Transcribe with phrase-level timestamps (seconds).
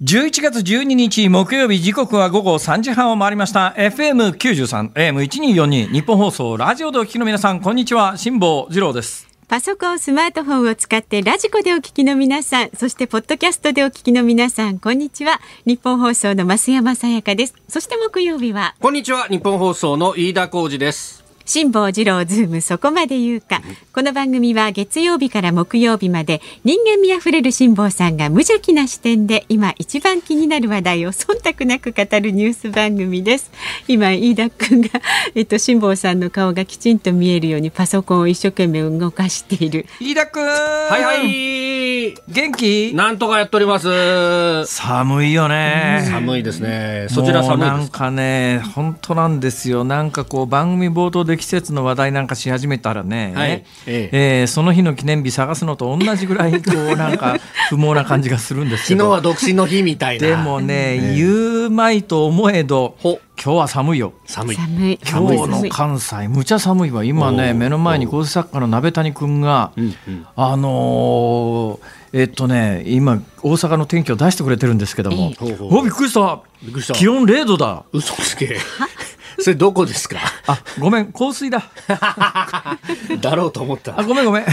[0.00, 3.74] 11月12日木曜日時刻は午後3時半を回りました。
[3.76, 8.16] FM93 AM1242 日本放送ラジオでお聞きの皆さんこんにちは。
[8.16, 9.26] 辛坊治郎です。
[9.48, 15.40] パソコン、スマートフォンを使ってラジコでお聞きの皆さん、そしてポッドキャストでお聞きの皆さん、こんにちは。
[15.66, 17.54] 日本放送の増山さやかです。
[17.66, 19.24] そして木曜日は、こんにちは。
[19.24, 21.17] 日本放送の飯田浩二です
[21.48, 23.62] 辛坊治郎ズームそこまで言うか。
[23.94, 33.50] この番組は月曜日から木曜日まで人間味あふれる辛坊さんが無邪気な視点で今一番気になる話題を忖度なく語るニュース番組です。
[33.88, 34.88] 今飯田くんが、
[35.34, 39.86] えっと、辛坊さんの顔がきちんと見えるようにパソコンを一生懸命動かしている。
[40.00, 42.14] 飯田くんはいはい。
[42.28, 42.92] 元気？
[42.94, 44.66] なんとかやっております。
[44.66, 46.06] 寒いよね。
[46.10, 47.06] 寒いですね。
[47.08, 47.90] そちら寒いんです。
[47.90, 49.84] かかね本当なんですよ。
[49.84, 53.50] なんかこう番組冒頭で季節の話題なんかし始めたらね、はい。
[53.50, 54.10] ええ。
[54.40, 57.36] えーその日の記念日探すのと同じぐらいこうなんか
[57.70, 59.04] 不毛な感じがするんですけど。
[59.04, 60.26] 昨日は独身の日みたいな。
[60.26, 63.20] でもね、言うまいと思えどほ。
[63.42, 64.12] 今日は寒いよ。
[64.26, 64.56] 寒い。
[64.56, 64.98] 寒い。
[65.08, 67.54] 今日の関西むちゃ寒いわ今ね。
[67.54, 70.26] 目の前に構成作家の鍋谷君が、うんうん。
[70.36, 75.32] あのーえっとね今大阪の天気を出してくれてるんですけども、
[75.70, 76.40] おびっくりした。
[76.62, 76.94] びっくりした。
[76.94, 77.84] 気温0度だ。
[77.92, 78.56] 嘘つけ
[79.40, 80.18] それどこですか？
[80.46, 81.70] あごめん香水だ。
[83.20, 83.98] だろうと思った。
[83.98, 84.44] あごめんごめん。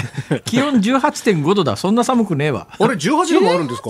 [0.45, 1.75] 気温18.5度だ。
[1.75, 2.67] そんな寒くねえわ。
[2.79, 3.89] あれ18度もあるんですか？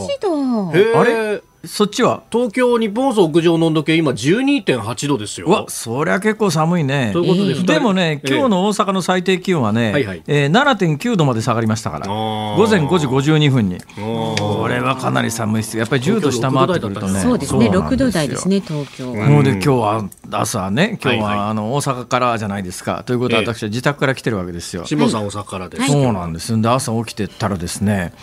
[0.96, 1.42] あれ？
[1.68, 2.24] そっちは？
[2.32, 5.48] 東京日本放送屋上の温度計今12.8度ですよ。
[5.48, 7.12] うわそりゃ結構寒いね。
[7.14, 8.34] ということで二人でもね、ええ。
[8.34, 10.24] 今日の大阪の最低気温はね、はいはい。
[10.28, 17.70] えー7.9度まで下がりましたから、午前5時52分に、これはかなり寒いですよ、やっぱり10度下回ってくるとね、そうですね。
[17.70, 19.28] なん6度台よですね、東京は。
[19.28, 21.38] もうで今日は朝ね、今日はい。
[21.38, 23.48] ははあの大阪からじゃないですか、ということはええ。
[23.48, 24.86] 私は自宅から来てるわけですよ。
[24.86, 26.62] 辛坊さん大阪からです、はいそうなんです。
[26.62, 28.14] で朝起きてたらですね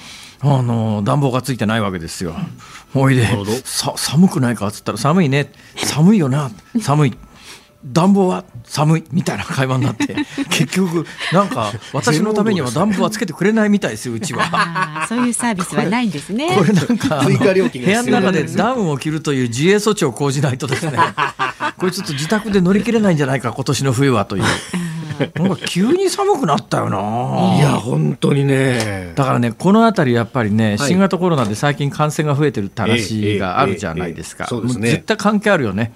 [0.42, 2.34] あの暖房がついてないわけですよ。
[2.92, 7.18] ほいでるほどさ寒くないかっつったら寒いね寒いよな寒い
[7.84, 10.14] 暖房は寒いみたいな会話になって
[10.50, 14.44] 結局なんか私のためには暖房はつけてくれないみたいですようちは。
[14.52, 16.54] ああ、そういうサービスはないんですね。
[16.56, 20.92] これなんかあの追加料金部屋の中ですダウンを着るという自衛措置を講じないとですね
[21.76, 24.44] これちょっと自宅で乗り切れないんじゃないか今年の冬はという
[25.34, 27.56] なんか急に寒くなったよな。
[27.56, 29.12] いや本当にね。
[29.14, 30.88] だからねこの辺りやっぱりね、はい。
[30.88, 35.92] 新型コロナで最近感染が増えてるって話があるじゃないですか、絶対関係あるよね。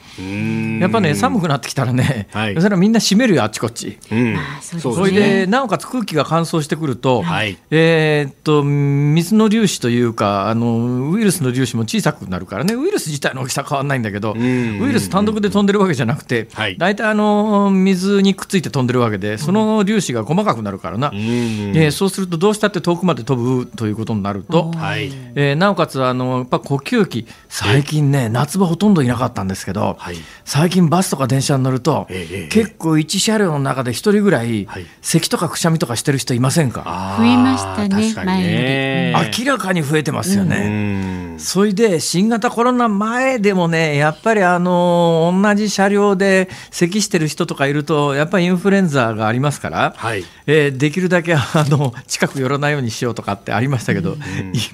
[0.81, 2.61] やっぱね寒くなってきたらね、はい。
[2.61, 3.99] それはみんな閉めるよあっちこっち。
[4.11, 4.37] うん。
[4.37, 5.21] あそれね。
[5.21, 7.59] でなおかつ空気が乾燥してくると、はい。
[7.71, 12.75] えーっと水の粒子というかあのウイルスの粒子も小さくなるからね。
[12.75, 14.83] ウイルス自体の大きさ変わらないんだけどウん。
[14.83, 16.77] イルス単独で飛んでるわけじゃなくてはい。
[16.79, 24.71] 大体、あの水にくっついて飛んでるわけでその粒子が細かくなるからな、うんえーそうするとどうしたって遠くまで飛ぶということになると。
[24.73, 25.11] はい。
[25.35, 30.17] えーなおかつあのやっぱ呼吸器最近ね夏場ほとんどいなかったんですけど、はい。
[30.45, 32.07] 最近バスとか電車に乗ると、
[32.51, 34.87] 結構1車両の中で1人ぐらい、はい。
[35.01, 37.17] 咳とかくしゃみとかしてる人いませんか？
[37.19, 39.15] 増えましたね確かにね。
[39.39, 41.35] 明らかに増えてますようね。
[41.37, 41.39] ん。
[41.39, 50.25] それで新型コロナ前でもねやっぱりあの同じ車両で咳してる人とかいるとやっぱりインフルエンザがありますから、はい。
[50.47, 54.17] えーできるだけあの近く寄らないようにしようとかってありましたけど、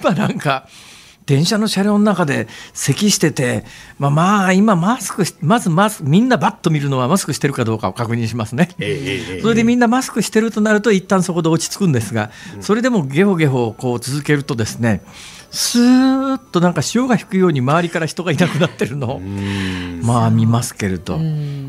[0.01, 0.69] 今なんか
[1.27, 3.65] 電車の車両の中で咳してて、
[3.99, 8.71] まあ、まあ今マスクしまずマスみんなバッと見るのはマスクしてるかどうかを確認しますね。
[8.79, 15.03] ええええそれでみんなマスクしてるとなると一旦そこで落ち着くんですが、それでもゲホゲホこう続けるとですね
[15.53, 19.17] スーッとなんか潮が引くように周りから人がいなくなってるの。
[19.17, 21.19] をまあ見ますけれど、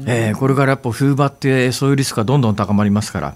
[0.06, 3.36] えーこれからやっぱ冬場ってそういうリスクがどんどん高まりますから。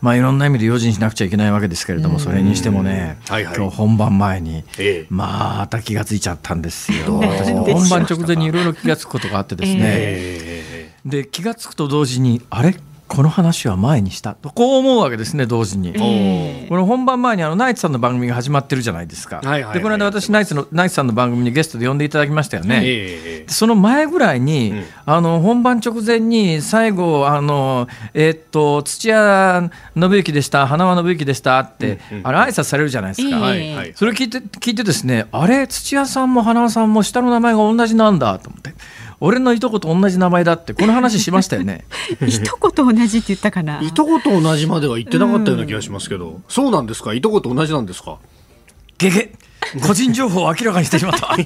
[0.00, 3.56] まあ、いろんな意味で用心しなくちゃいけないわけですけれども、それにしてもね、はいはい。
[3.56, 5.06] 今日本番前に、ええ。
[5.08, 7.06] また気がついちゃったんですよ。
[7.16, 10.90] う私も本番直前にいろいろ気がつくことがあってですね、え。
[11.06, 12.76] で気がつくと同時にあれ？
[13.06, 14.34] この話は前にした。
[14.34, 15.90] とこう思うわけですね同時に。
[15.90, 19.36] おこの本番前にあのナイツさんの番組が始まってるじゃないですか。
[19.36, 19.74] はいはいはい。
[19.74, 22.80] でこの間私ナイツのナイツさんの番組にゲストで呼んでいただきましたよね。
[22.82, 23.52] ええ。
[23.52, 24.84] その前ぐらいに、うん。
[25.06, 32.26] あの本番直前に最後あの、えーっと土屋信之でした花輪信之でしたって、うんうん。
[32.26, 33.36] あれ挨拶されるじゃないですか。
[33.36, 33.74] ええはい。
[33.76, 33.92] はい。
[33.94, 38.74] それ聞いて聞いてですねあれ土屋さんも花輪さんも下の名前が同じなんだと思って
[39.26, 41.86] 俺のいとこと同じ名前だってこの話しましたよね。
[42.28, 43.80] 一言同じって言ったかな。
[43.80, 47.14] いとこと同じまでは言ってなかったような気がしますけど、そうなんですか？
[47.14, 48.18] いとこと同じなんですか？
[48.98, 49.32] ゲゲ
[49.86, 51.34] 個人情報を明らかにしてしまった。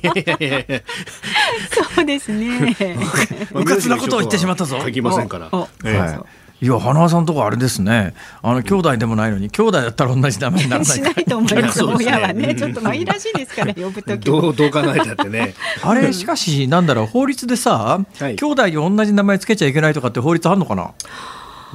[1.95, 2.77] そうですね。
[3.55, 5.49] うかつなことを言ってしまったぞ書きませんから。
[5.85, 6.21] ええはい
[6.61, 8.15] いや花輪さんとこあれですね。
[8.43, 11.87] あの兄弟でもないのに兄弟だったら同じ名前にならないしかないと思います。
[11.87, 11.95] ね。
[11.97, 14.25] 親はね、ちょっと紛らわしいですから、 呼ぶとき。
[14.25, 15.55] どうどう考えたってね。
[15.83, 18.35] あれしかしなんだろう法律でさ、はい。
[18.35, 20.91] 兄弟に同じ名前つけちゃいけないとかって法律あるのかな？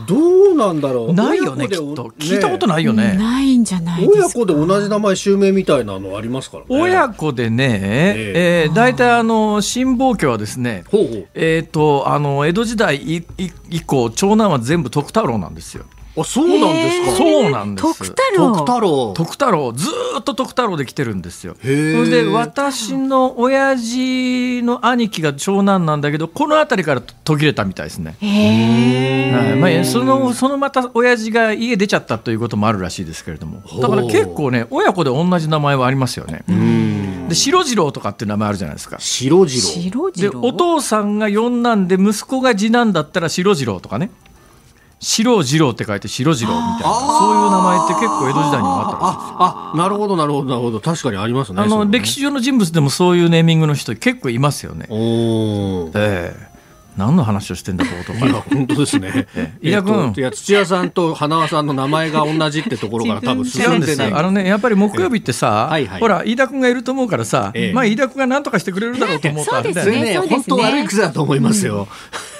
[0.07, 1.13] どうなんだろう。
[1.13, 4.19] ないよねきっ親子でと聞いたことないよねないんじゃないですか。
[4.19, 6.67] 親子で同じ名前襲名みたいなのありますからね。
[6.69, 11.27] 親子でね、ええー、大体あの新坊家はですねほうほう。
[11.35, 15.85] えー、とあの江戸時代以降長男は全部徳太郎なんですよ。
[16.15, 17.11] あ、そうなんですか？
[17.17, 18.53] そうなんです徳太郎。
[18.53, 19.13] 徳太郎。
[19.13, 21.55] 徳太郎ずーっと徳太郎で来てるんですよ。
[21.59, 28.15] それで私の親父の兄貴が長男なんだけどこの辺りから途切れたみたいですね。
[28.21, 36.43] はいまあ、そのそのまた親父が家出ちゃったということもあるらしいですけれどもだから結構ね親子で同じ名前はありますよね。
[36.47, 37.27] うん。
[37.29, 38.97] で白次郎とかっていう名前あるじゃないですか。
[38.99, 39.67] 白次郎。
[39.83, 40.41] で白次郎？
[40.41, 44.11] お父さんが四男で息子が次男だったら白次郎とかね
[45.03, 50.79] 白次郎って書いて白次郎みたいなそういう名前って結構江戸時代にもあったあ、あ、なるほど、なるほど、なるほど。
[50.79, 51.61] 確かにありますね。
[51.61, 54.87] あのね歴史上の人物でもそういうネーミングの人結構いますよね。
[54.89, 55.91] おー。
[55.95, 56.53] ええ
[56.95, 59.27] 何の話をしてんだといや、本当ですね。
[59.61, 64.11] 伊田君えっといや、土屋さんと花輪さんの名前が同じってところから 多分違進うんでない。
[64.11, 69.93] よあのねやっぱり木曜日ってさ、ほら飯田君がいると思うからさ、ええまあ飯田君が何とかしてくれるだろうと思うとあれだよね。
[69.93, 71.87] そうですね本当悪い癖だと思いますよ。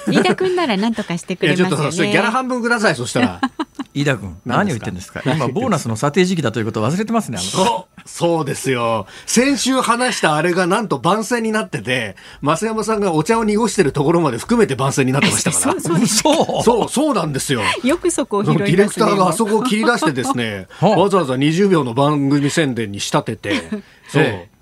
[0.08, 1.76] 飯田君なら何とかしてくれますよね。
[1.76, 3.40] ちょっと、それギャラ半分ください、そしたら。
[3.94, 5.22] 飯田君何を言ってんですか？
[5.24, 9.06] 今ボーナスの査定時期だということを忘れてますねそう、そうですよ。
[9.24, 15.74] 先週話したあれがなんと番宣になってて、増山さんがお茶を濁してるところまで含めて番宣になってましたから。
[15.80, 17.62] そうそうそうそう、そうなんですよ。
[17.84, 18.72] よくそこをそ拾いますね。
[18.72, 23.60] のディレクターがあそこを切り出してですね、 はあわざわざ20秒の番組宣伝に仕立てて、
[24.08, 24.53] そうええ。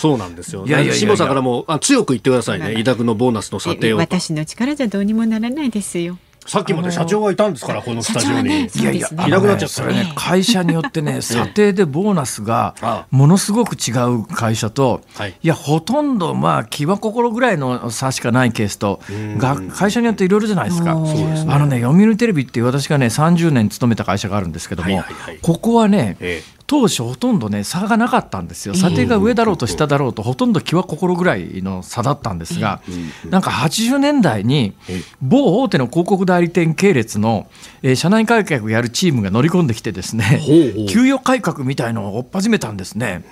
[0.00, 0.64] そうなんですよ。
[0.66, 2.80] いやいやいやいや下さんからもあ強く言ってくださいね。
[2.80, 3.98] 委託のボーナスの査定えを。
[3.98, 6.16] 私の力じゃどうにもならないですよ。
[6.46, 8.70] さっきまで社長がいたんですから、このスタジオに。
[8.70, 19.00] 社長はねいやいや、いなくなっちゃったそれね、会社によってね、 査定でボーナスがあものすごく違う会社と、はいいや、ほとんど、まあ、気は心ぐらいの差しかないケースと、
[19.36, 20.94] が会社によっていろいろじゃないですか。
[20.94, 28.76] そうですあのね、読売テレビっていう私がね、30年勤めた会社があるんですけども、はいはいはいここはね、ええ当初ほとんどね差がなかったんですよ。
[28.76, 32.80] 査定が上だろうと下だろうとほとんど気は心ぐらいの差だったんですが
[33.28, 34.74] なんか80年代に
[35.20, 37.48] 某大手の広告代理店系列の、
[37.82, 40.40] えー社内改革をやるチームが乗り込んできてですね
[40.88, 43.24] 給与改革みたいのを追っ始めたんですね。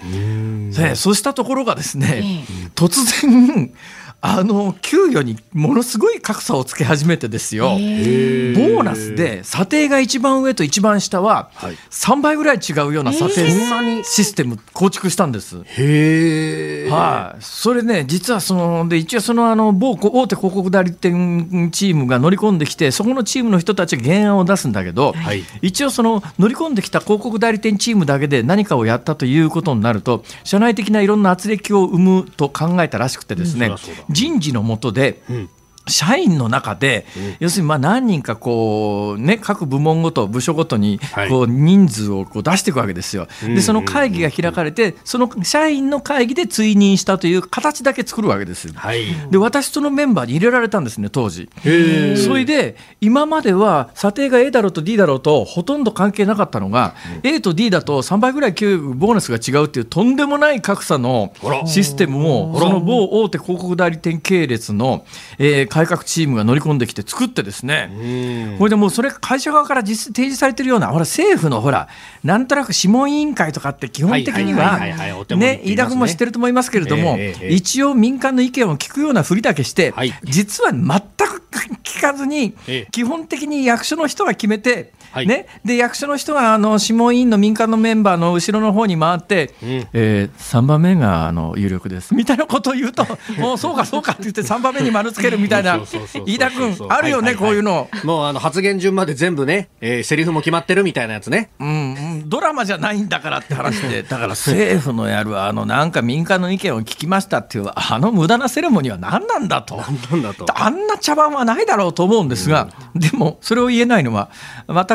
[0.77, 2.45] でそうしたところがですね
[2.75, 3.73] 突然
[4.21, 7.69] あの給与にものすごい格差をつけ始めてですよ。
[7.69, 15.63] ボーナスで査定が一番上と一番下ははい3倍ぐらい違うような査定システム構築したんです。
[15.65, 16.91] へえ。
[16.91, 35.51] はい、それね実はそので一応そのあの某大手広告代理店チームが乗り込んできてそこのチームの人たちが原案を出すんだけど、はい一応その乗り込んできた広告代理店チームだけで何かをやったということになると社内的ないろんな圧力を生むと考えたらしくてですね、うん人事のもとで、うん。
[35.89, 37.07] 社員の中で、
[37.41, 43.29] 要するにまあ何人かこう、ね、各部門ごと部署ごとにはいこう人数をこう出していくわけですよ。
[43.43, 48.73] でその会議が開かれてその社員の会議で追認したという形だけ作るわけです。
[48.73, 49.07] はい。
[49.31, 51.49] で私そのメンバーに入れられたんですね当時。
[51.63, 61.33] それで今までは査定が A だろうと D だろうとほとんど関係なかったのが、A と D だと3倍ぐらい給与ボーナスが違うっていうとんでもない格差の
[61.67, 65.05] システムをその某大手広告代理店系列の、
[65.39, 71.89] えー改革チームが乗り込んできて作ってですね、これでもうそれ会社側から実質提示されてるようなほら政府のほら
[72.25, 75.61] なんとなく諮問委員会とかって基本的にはね。
[75.63, 77.17] 飯田君も知ってると思いますけれども、
[77.49, 80.13] 一応民間の意見を聞くようなふりだけして、はい。
[80.25, 80.83] 実は全
[81.29, 81.43] く
[81.85, 82.89] 聞かずに、ええ。
[82.91, 85.27] 基本的に役所の人が決めてはい。
[85.27, 89.55] ね、で役所の人があの諮問委員の民間のメンバーの後ろの方に回って、
[89.93, 92.15] えー、3番目があの有力です。
[92.15, 93.07] みたいなことを言うと
[93.39, 97.49] もうそうかそうかって言って3番目に丸つけるみたいな飯田君あるよね、はいはいはい。
[97.49, 97.89] こういうの。
[98.05, 101.51] もうあの発言順まで全部ね、えー、セリフも決まってるみたいなやつね。
[101.59, 101.69] うん。
[101.69, 109.77] うん、ドラマじゃないんだからって話で、だから政府のやる、あのなんか民間の意見を聞きましたっていう、あの無駄なセレモニーは何なんだと。
[109.77, 110.47] なんだと。
[110.55, 114.31] あんな茶番はないだろうと思うんですが、でもそれを言えないのは、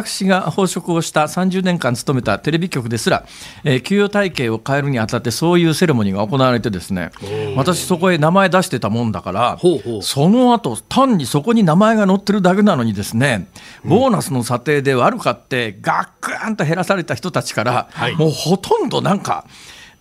[0.06, 3.26] 私が報職をした30年間勤めたテレビ局ですら、
[3.64, 7.12] えー給与体系を変えるにあたって、そういうセレモニーが行われて、ですね
[7.56, 9.58] 私、そこへ名前出してたもんだから
[10.02, 13.48] その後単にそこに名前が載ってるだけなのに、ですね
[13.84, 18.16] ボーナスの査定で悪かって、ガックーンと減らされた人たちから、はい。
[18.16, 19.46] もうほとんどなんか、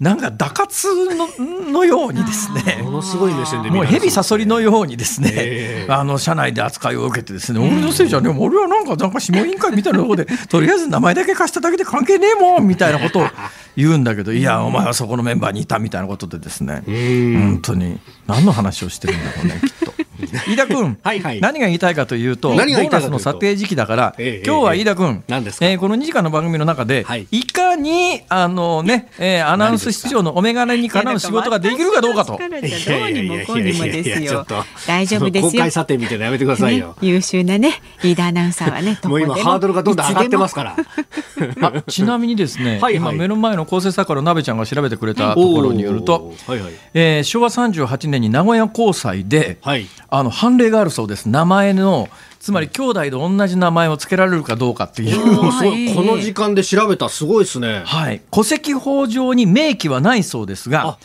[0.00, 1.28] なんか、打活の
[1.70, 2.82] のようにですね。
[2.82, 5.92] ものすごい目線で見もう蛇サソリのようにですね、ええ。
[5.92, 13.26] あの社内で扱いを受けてですね、俺のせいじゃねえ俺はなんかなんか諮問委員会みたいなところで とりあえず名前だけ貸しただけで関係ねえもんみたいなことを
[13.76, 16.82] 言うんだけど いやお前はそこのメンバーにいたみたいなことでですね。
[16.86, 17.98] 本当に。
[18.26, 19.94] 何の話をしてるんだろうねきっと。
[20.46, 25.66] 飯田君 はいはい何が言いたいかというとボーナスの査定時期だからええ今日は飯田君何ですか？
[25.66, 32.38] えーこの2時間の番組の中ではいいかにあのねえーアナウンス室長のお眼鏡にかなう仕事ができるかどうかと。
[32.38, 32.44] ど
[33.06, 33.54] うにもこ。
[34.86, 35.70] 大丈夫ですよ公開。
[35.70, 36.96] 査定みたいなのやめてくださいねよ。
[37.00, 38.98] 優秀なねリーダーアナウンサーはね。
[39.04, 40.76] もう今ハードルがどんどん上がってますから。
[41.60, 46.72] あちなみにですね、はいはい今目の前の構成作家の鍋ちゃんが調べてくれたところによると、はいはい。
[46.94, 51.30] えー昭和38年に名古屋高裁で、はいあの判例があるそうです。
[51.30, 52.06] 名前の
[52.38, 55.16] つまり兄弟で同じ名前を付けられるかどうかっていう。
[55.16, 57.82] うええこの時間で調べたすごいですね。
[57.86, 60.98] はい、戸籍法上に明記はないそうですが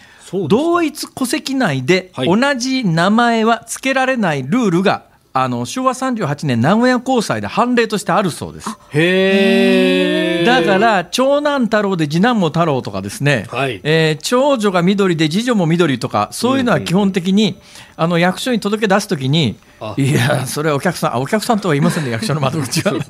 [0.49, 2.27] 同一戸籍内ではい。
[2.27, 5.05] 同じ名前は付けられないルールが、
[5.43, 8.69] あの昭和38年名古屋高裁で判例としてあるそうです。
[8.89, 10.45] へえ。
[10.45, 17.59] だから長男太郎で次男も太郎とかですね、はいえー長女が緑で次女も緑とかそういうのは基本的に、
[17.95, 22.93] あの役所に届け出すときにあいやそれはお客さんあお客さんとは言いませんね役所の窓口は。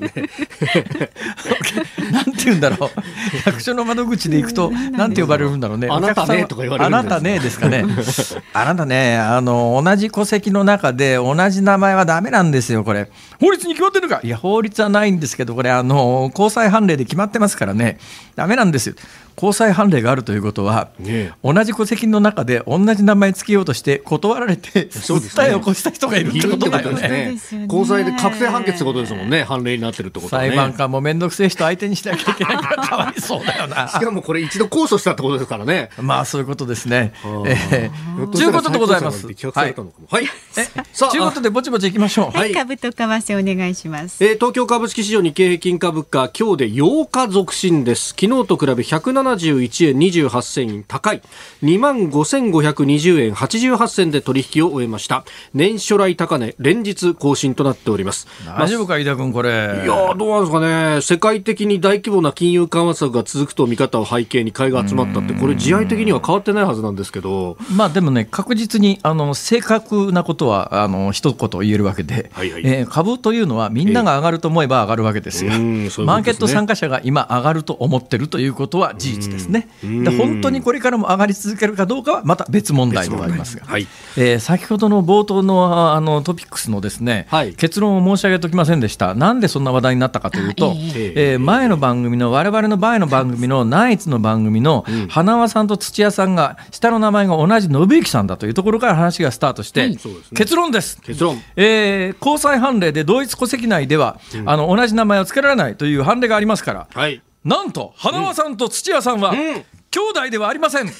[2.38, 2.90] て言うんだろう
[3.46, 5.88] 役所の窓口で行くとなんて呼ばれるんだろうね。
[5.90, 7.84] あなたねとか言われるんですあなたねですかね。
[8.54, 13.10] あなたねあの同じ戸籍の中で同じ名前はダメなんですよこれ。
[13.40, 14.20] 法律に決まってるのか？
[14.22, 17.98] いや法律はないんですけどこれあの高裁判例で決まってますからね
[18.36, 18.94] ダメなんですよ。
[19.38, 27.08] 高裁判例があるということは、ねえ同じ戸籍の中で同じ名前つけようとして断られて訴えを起こした人がいるってことだよね。
[27.08, 29.44] ね高裁で確定判決ってことですもんね。
[29.44, 30.48] 判例になってるってことはね。
[30.48, 33.88] 裁判官も面倒くせえ人相手にしなきゃいけないからかわいそうだよな。
[33.88, 35.90] しかもこれ一度控訴したってことですからね。
[36.00, 37.12] まあそういうことですね。
[37.22, 39.26] ーえー、ということでございます。
[39.26, 39.34] はい。
[39.34, 42.36] えさあということでぼちぼち行きましょう。
[42.36, 44.24] はい株と為替お願いします。
[44.24, 49.96] えー東京株式市場日経平均株価今日で8日続伸です昨日と比べ171円
[50.28, 51.22] 28銭高い
[51.62, 59.50] 2万5520円88銭で取引を終えました年初来高値連日更新となっております大丈夫か飯田君これ。
[59.50, 72.62] いやーどうなんですかね、世界的に大規模な金融緩和策が続くと見方を背景に買いが集まったって、これ、試合的には変わってないはずなんですけど、まあでもね確実にあの正確なことはあの一言言えるわけで、はいはい。
[72.64, 75.52] えー株というのはみんなが上がると思えば上がるわけですよ。
[75.52, 76.06] うんそういうことですね。
[76.06, 79.68] マーケット参加者が今上がると思ってるということは事実ですね。
[79.82, 83.86] で本当にこれからも上がり続けるかどうかはまた別問題ではありますが、はい。
[84.16, 87.54] えー先ほどの冒頭のあのトピックスのですね、はい。
[87.54, 89.14] 結論を申し上げておきませんでした。
[89.14, 91.12] なんでそんな話題になったかというと、あえ。
[91.34, 99.90] えー前の番組の我々の前の番組のナイツの番組の花輪さんと土屋さんが下の名前が同じ信之さんだというところから話がスタートして、
[100.34, 101.00] 結論です。
[101.02, 109.64] 結論、えー高裁判例で同一戸籍内では、あの同じ名前を付けられないという判例がありますから、はい、なんと花輪さんと土屋さんは、兄
[110.10, 110.90] 弟ではありません。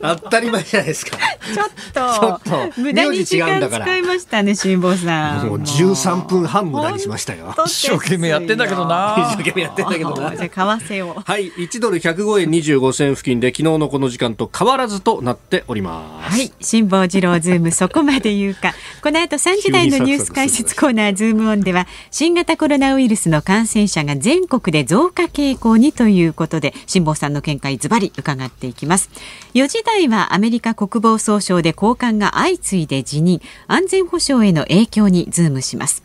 [0.00, 1.16] 当たり前じゃないですか。
[1.16, 5.46] ちょっちょっとと無駄に時間使いましたね辛坊さん。
[5.46, 7.54] もう13分半無駄にしましたよ。
[7.66, 9.16] 一生懸命やってんだけどな。
[9.18, 10.34] 一生懸命やってんだけどな。
[10.36, 11.22] じゃあ為替を。
[11.24, 16.36] はい、1ドル105円25銭付近で昨日のこの時間と変わらずとなっております。
[16.36, 16.52] はい。
[16.60, 18.74] 辛坊治郎ズームそこまで言うか。
[19.02, 29.10] この後3時台のニュース解説コーナーズームオンでは新型コロナウイルスの感染者が全国で増加傾向にということで辛坊さんの見解ズバリ伺っていきます。
[29.54, 36.02] 4時台はアメリカ国防総省で高官が相次いで辞任、安全保障への影響にズームします。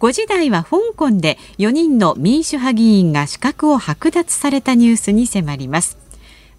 [0.00, 6.01] 5時台は香港で4人の民主派議員が資格を剥奪されたニュースに迫ります。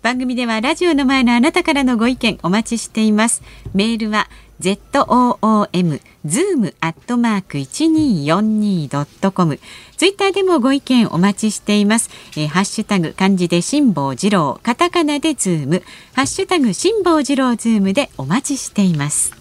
[0.03, 3.41] 番組ではラジオの前のあなたからのご意見お待ちしています。
[3.73, 4.27] メールは
[4.59, 9.61] zoom zoom アットマーク一二四二ドットコム。
[9.95, 15.83] ツイッターでもご意見お待ちしています、えー、ハッシュタグ漢字で辛坊治郎カタカナでズーム。
[16.13, 19.31] ハッシュタグ辛坊治郎ズームでお待ちしています。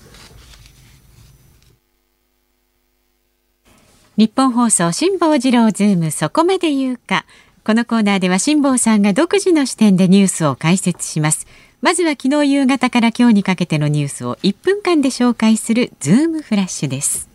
[4.17, 7.27] ニッポン放送辛坊治郎ズームそこまで言うか。
[7.65, 11.47] このコーナーでは辛坊さんが独自の視点でニュースを解説します。
[11.81, 17.32] まずは昨日夕方から今日にかけてのニュースを1分間で紹介するズームフラッシュです。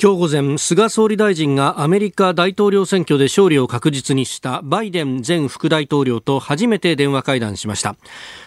[0.00, 7.96] 今日午前、菅総理大臣がアメリカ大統領選挙で勝利を確実にしたバイデン前副大統領と初めて電話会談しました。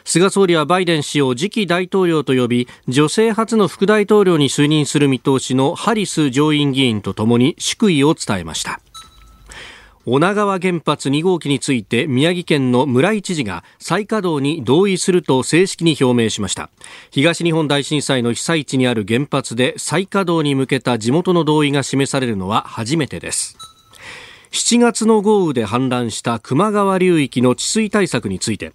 [0.05, 8.79] 菅総理はバイデン氏を次期大統領と呼び、女性初の副大統領に就任する見通しのハリス上院議員とともに祝意を伝えました。
[10.05, 16.71] 女川原発2号機について宮城県の村井知事が再稼働に同意すると正式に表明しました。
[17.11, 23.57] 東日本大震災の被災地にある原発で再稼働に向けた地元の同意が示されるのは初めてです。
[24.51, 28.73] 7月の豪雨で氾濫した球磨川流域の治水対策について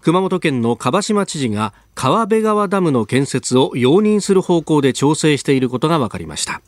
[0.00, 6.62] 熊本県の蒲島知事が川辺川ダムの建設を容認する方向で調整していることが分かりました。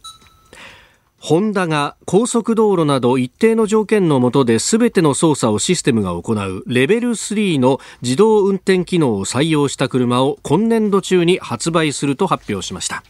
[1.22, 13.04] ホンダが高速道路など一定の条件の下で全ての操作をシステムが行うレベル3の自動運転機能を採用した車を今年度中に発売すると発表しました。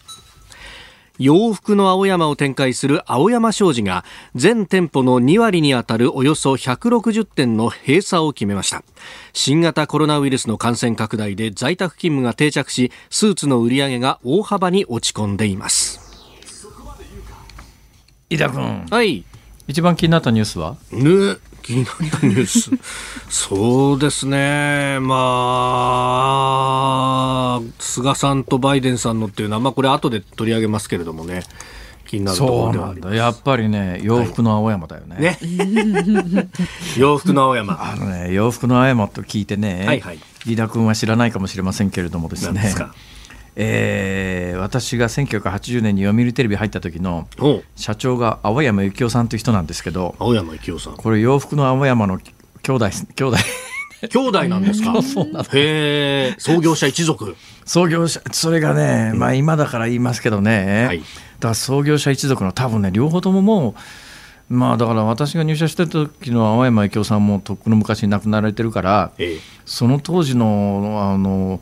[1.20, 8.82] 洋服の青山を展開する青山商事が全店舗の2割にあたるおよそ160店の閉鎖を決めました。
[9.32, 16.09] 新型コロナウイルスの感染拡大で在宅勤務が定着しスーツの売り上げが大幅に落ち込んでいます。
[18.30, 18.86] 井田君。
[18.88, 19.24] はい。
[19.66, 20.76] 一番気になったニュースは？
[20.92, 22.70] ね気になったニュース。
[23.28, 24.98] そうですね。
[25.00, 25.16] ま
[27.58, 31.42] あ菅さんとバイデンさんのっていうのはまあこれ後で取り上げますけれどもね。
[32.06, 35.16] 気になるところではやっぱりね洋服の青山だよね。
[35.16, 36.48] はい、ね。
[36.96, 37.92] 洋服の青山。
[37.92, 42.74] あのね洋服の青山と聞いてね、はいはい、飯田君は知らないかもしれませんけれどもですね
[43.62, 47.28] えー、私が1980年に読売テレビ入った時の
[47.76, 50.96] 社長が青山幸男さんという人なんですけど青山幸男さん。
[50.96, 53.36] これ洋服の青山の兄弟兄弟。
[54.08, 54.94] 兄弟なんですか？
[55.04, 57.36] そうなのへえ創業者一族。
[57.66, 63.74] 創業者それがね、まあ今だから言いますけどね、はい、だから創業者一族の多分ね両方ともも
[64.50, 71.60] うまあだから私が入社した時の青山幸男さんもとっくの昔に亡くなられてるから、ええ、その当時のあの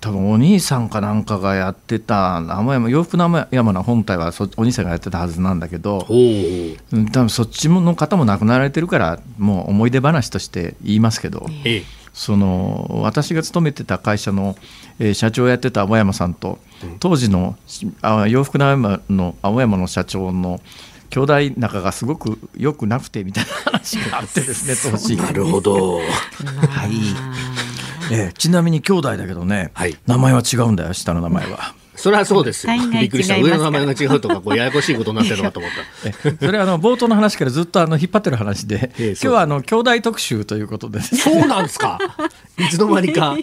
[0.00, 11.82] 多分お兄さんかなんかがやってた青山洋服の青山の本体はそお兄さんがやってたはずなんだけど多分そっちの方も亡くなられてるからもう思い出話として言いますけど、ええ、
[12.14, 14.56] その私が勤めてた会社の、
[14.98, 16.58] えー、社長をやってた青山さんと
[16.98, 17.56] 当時の
[18.00, 20.60] あ洋服の青山の青山の社長の
[21.10, 25.16] 兄弟仲がすごく良くなくてみたいな話があってですね 当時。
[25.16, 26.02] なるほど、 は
[26.86, 26.90] い
[28.10, 31.74] ええ、ちなみに兄弟だけどね、はい、名前は違うんだよ下の名前は。
[31.96, 32.72] それはそうですよ。
[32.98, 33.36] びっくりした。
[33.36, 35.72] 上の名前が違うとか、こうややこしいことになってるのかと思っ
[36.22, 36.30] た。
[36.46, 41.98] それはあの冒頭の話からずっとあの引っ張ってる話で、 今日はあの兄弟特集ということで、そうなんですか？
[42.58, 43.36] いつの間にか。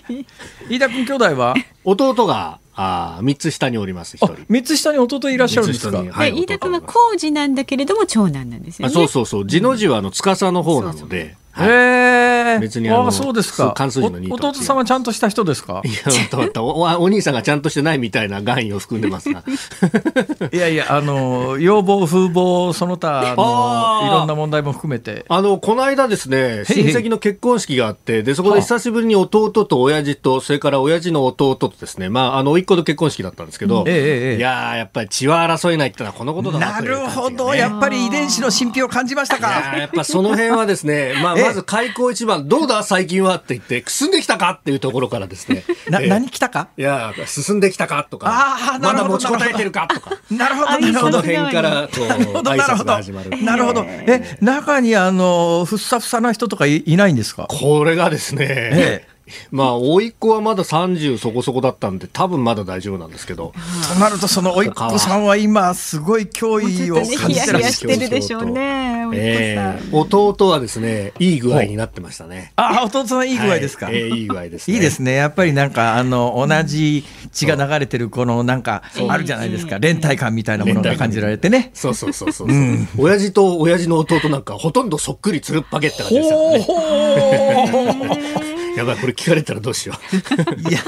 [0.69, 1.53] 飯田君兄弟は？
[1.83, 4.37] 弟があ三つ下におります一人。
[4.49, 6.03] 三つ下に弟いらっしゃるんですか？
[6.09, 8.93] はい、飯田君は工事なんだけれども長男なんですよね。
[8.93, 9.47] そうそうそう。
[9.47, 11.35] 字の字はあの司の方なので。
[11.59, 12.59] へえ。
[12.59, 13.73] 別にあのそうですか。
[13.75, 15.81] 関数字の弟さんはちゃんとした人ですか？
[15.85, 19.43] いやおお兄さんがちゃんとしてないみたいな願意を含んでますが。
[20.51, 25.25] いやいやあの要望風貌その他のいろんな問題も含めて。
[25.29, 39.75] あのこの間ですね親戚の結婚式があってでそこで久しぶりに弟と親父とそれから親父の弟とですねまああの甥っ子の結婚式だったんですけど、ええ、いややっぱり血は争えないってのはこのことだななるほどやっぱり遺伝子の神秘を感じましたか。
[39.77, 45.63] やっぱその辺はですねまあま ず開口一番、どうだ最近はって言って、進んできたかっていうところからですね。
[45.89, 46.69] な、何来たか？
[46.77, 50.11] いや、進んできたかとか、あまだ持ちこたえてるかとか。
[50.31, 51.21] なるほど、なるほど。
[51.21, 52.03] その辺から、こう、
[52.43, 53.43] 挨拶が始まる。
[53.43, 53.85] なるほど。
[53.87, 57.45] え、中にあの、ふっさふさな人とかいないんですか？
[57.49, 59.16] これがですね、ええ
[59.51, 63.53] まあ、甥いっ子はまだ30そこそこだったんで、多分まだ大丈夫なんですけど。
[63.93, 72.51] となると、その甥っ子さんは今、すごい脅威を感じてらっしゃるでしょうね、えー、弟はですね、いい具合になってましたね。
[72.55, 73.87] あ、弟さんいい具合ですか？
[73.87, 75.13] はい、えー、いい具合です、ね、いいですね。
[75.13, 79.79] やっぱりなんか、あの、同じ血が流れてる、この、なんか、あるじゃないですか。
[79.79, 81.71] 連帯感みたいなものが感じられてね。
[81.73, 82.47] そうそうそうそう。
[82.47, 88.56] うん、親父と親父の弟なんか、ほとんどそっくりつるっぱげって感じですよね。
[88.77, 90.69] やばい、これ聞かれたらどうしよう。
[90.69, 90.79] いや、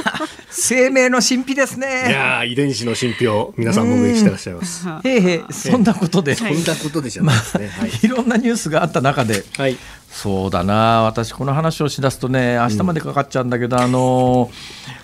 [0.52, 2.06] 生命の神秘ですね。
[2.08, 4.88] いや遺伝子の神秘を皆さん目撃してらっしゃいます。
[5.04, 6.36] へえへえ、そんなことで。
[6.36, 7.72] そんなことでじゃないですね。
[7.80, 9.44] まあ、い、ろんなニュースがあった中で。
[9.58, 9.76] はい。
[10.12, 14.52] そうだな、私この話をしだすとね、明日までかかっちゃうんだけど、うん、あの。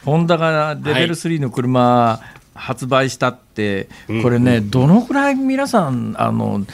[0.05, 2.19] ホンダがレベル3の車、
[2.53, 3.89] 発売したって、
[4.21, 6.65] これね、どのくらい皆さん、あの。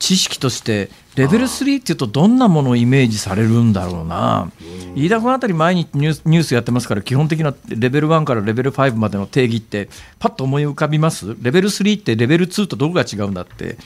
[0.00, 4.50] 知識としてレベル3っていうとどんなものをイメージされるんだろうな。
[4.96, 11.36] 飯田君あたり毎日ニュースやってますから基本的なレベル1からレベル5までの定義ってパッと思い浮かびます？
[11.40, 13.76] レベル3ってレベル2とどこが違うんだって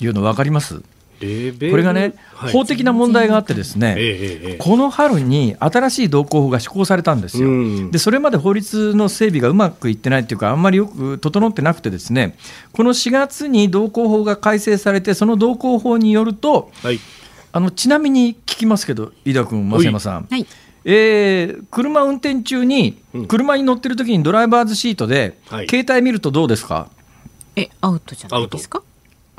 [0.00, 0.82] いうの分かります？
[1.20, 2.14] これがね、
[2.52, 12.36] 法的な問題があってですね、この春に新しい道交法が施行されたんですよ、でそれまで法律の整備がうまくいってないっていうか、あんまりよく整ってなくて、ですね
[12.72, 16.98] この4月に道交法が改正されて、その道交法によると、はい、
[17.52, 20.26] あのちなみに聞きますけど、飯田君、増山さん。
[20.30, 20.46] はい。
[20.82, 22.96] えー、車運転中に、
[23.28, 25.36] 車に乗ってる時にドライバーズシートで、
[25.68, 26.88] 携帯見るとどうですか？
[27.54, 28.82] えアウトじゃないですか？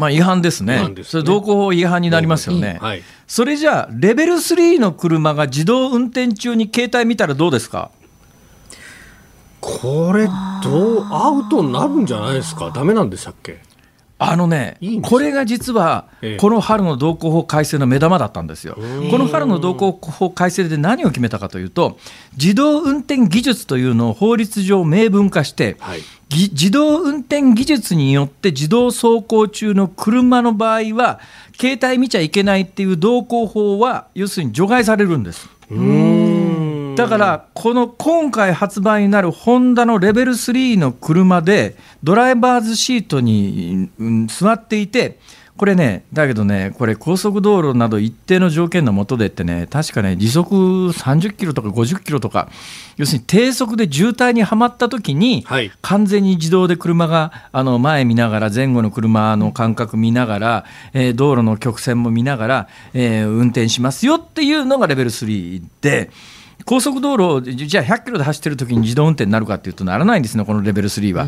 [0.01, 1.03] まあ、違反ですね、すね。
[1.03, 7.91] それ、道交法違反になりますよね、はい、それじゃあ、レベル3の車が自動運転中に携帯見たらどうですか？
[9.61, 10.25] これ、
[10.63, 13.61] どう、アウトになるんじゃないですか、だめなんでしたっけ？
[14.23, 16.05] あのね、これが実は、
[16.39, 18.75] この春の道交法改正の目玉だったんですよ。
[19.09, 21.97] この春の道交法改正で何を決めたかというと、
[22.33, 31.19] 自動運転技術というのを法律上明文化して、はい、自動運転技術によって自動走行中の車の場合は、
[31.59, 35.49] 携帯見ちゃいけないっていう道交法は、要するに除外されるんです。
[36.95, 43.89] だからこの今回発売になるホンダのレベル3の車でドライバーズシートに、
[44.27, 45.19] 座っていて
[45.61, 52.49] これね、だけどね、これ、高速道路など一定の条件のもとでってね、確かね、時速30キロとか50キロとか、
[52.97, 66.09] 要するに低速で渋滞にはまった時に、はい、完全に自動で車があの前見ながら、前後の車の間隔見ながら、えー、道路の曲線も見ながら、えー、運転しますよっていうのがレベル3で。
[66.65, 71.27] 高速道路、じゃあ100キロで走ってる時に自動運転になるかっていうとならないんですね、このレベル3は。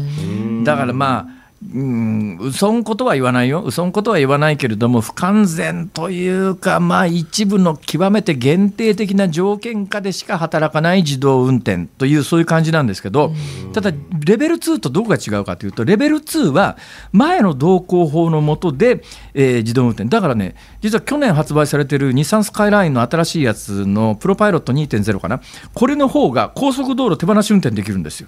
[0.63, 1.42] だからまあ
[1.73, 13.33] うん、嘘んことは言わないよ、嘘んことは言わないけれども、不完全というか、まあ、一部の極めて限定的な条件下でしか働かない自動運転という、そういう感じなんですけど、
[13.71, 13.91] ただ、
[14.25, 16.77] レベル2とどこが違うかというと、レベル2は
[17.11, 25.41] 前の道交法の下で、えー、自動運転、だからね、実は去年発売されている日産スカイラインの新しいやつのプロパイロット2.0かな、
[25.73, 28.27] これの方が高速道路手放し運転できるんですよ。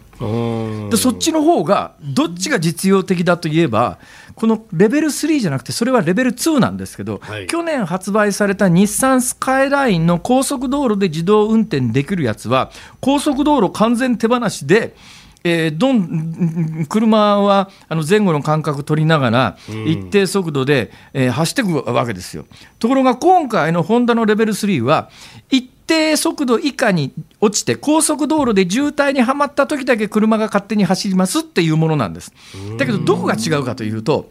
[0.89, 3.99] でそっちの方がどっちが実用的だといえば、
[4.35, 14.95] このレベル3じゃなくて、それはレベル2なんですけど、はい、去年発売された日産スカイラインの高速道路で自動運転できるやつは、高速道路完全手放しで、
[15.43, 22.45] えー、どん車はあの前後の間隔取りながら、一定速度で、えー、走っていくわけですよ。
[22.79, 25.09] ところが今回のホンダのレベル3は、
[25.51, 32.33] 一定速度以下に落ちて高速道路で渋滞にはまった時だけ車が勝手に走りますっていうものなんです。
[32.77, 34.29] だけどどこが違うかというと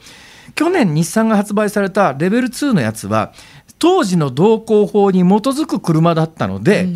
[0.55, 3.33] 去年日産が発売されたレベル2のやつは
[3.79, 6.89] 当時の道交法に基づく車だったので、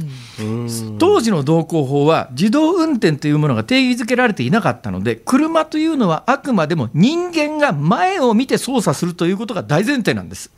[0.98, 10.50] 当時の道交法は自動運転というものが定義づけられていなかったので車というのはあくまでも人間が前を見て操作するということが大前提なんです。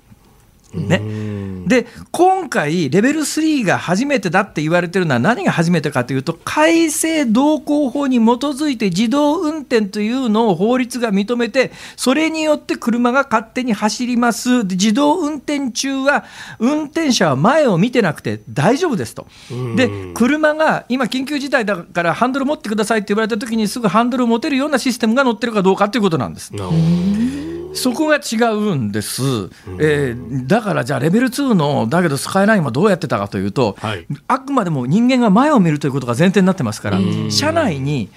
[0.73, 1.01] ね、
[1.67, 14.63] で今回、レベル3が初めてだって言われてるのは何が初めてかというと改正道交法に基づいて自動運転というのを法律が認めてそれによって車が勝手に走ります。
[14.65, 16.25] 自動運転中は
[16.59, 19.27] 運転者は前を見てなくて大丈夫ですと。
[19.77, 26.53] で車が今緊急事態だからハンドル持ってくださいって言われた時にすぐハンドル持てるようなシステムが乗ってるかどうかということなんです。
[27.75, 29.23] そこが違うんです、
[29.79, 36.99] えー、だからじゃあ、レベル2の、だけどスカイラインはどうやってたかというと、はい、あくまでも人間が前を見るということが前提になってますから、
[37.31, 38.11] 車内に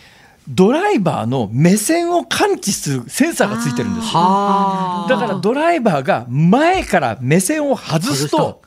[0.48, 4.08] ドライバーの目線を感知するセンサーがついてるんです。
[4.08, 8.62] だからドライバーが前から目線を外すと、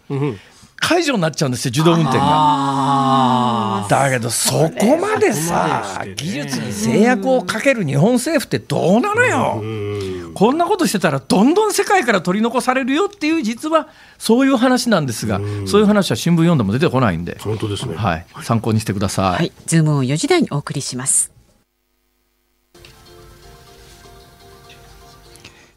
[0.79, 3.87] 解除になっちゃうんですよ、自動運転が。
[3.88, 6.14] だけどそこまでさ、ね。
[6.16, 9.62] 技術に制約をかける日本政府ってどうなのよ。
[10.37, 17.96] こんなことしてたらどんどん世界から取り残されるよっていう実はそういう話なんですが、そういう話は新聞読んでも出てこないんで、本当ですね。
[17.96, 19.33] はい、参考にしてください。
[19.33, 21.36] はい、ズームを4時台にお送りします。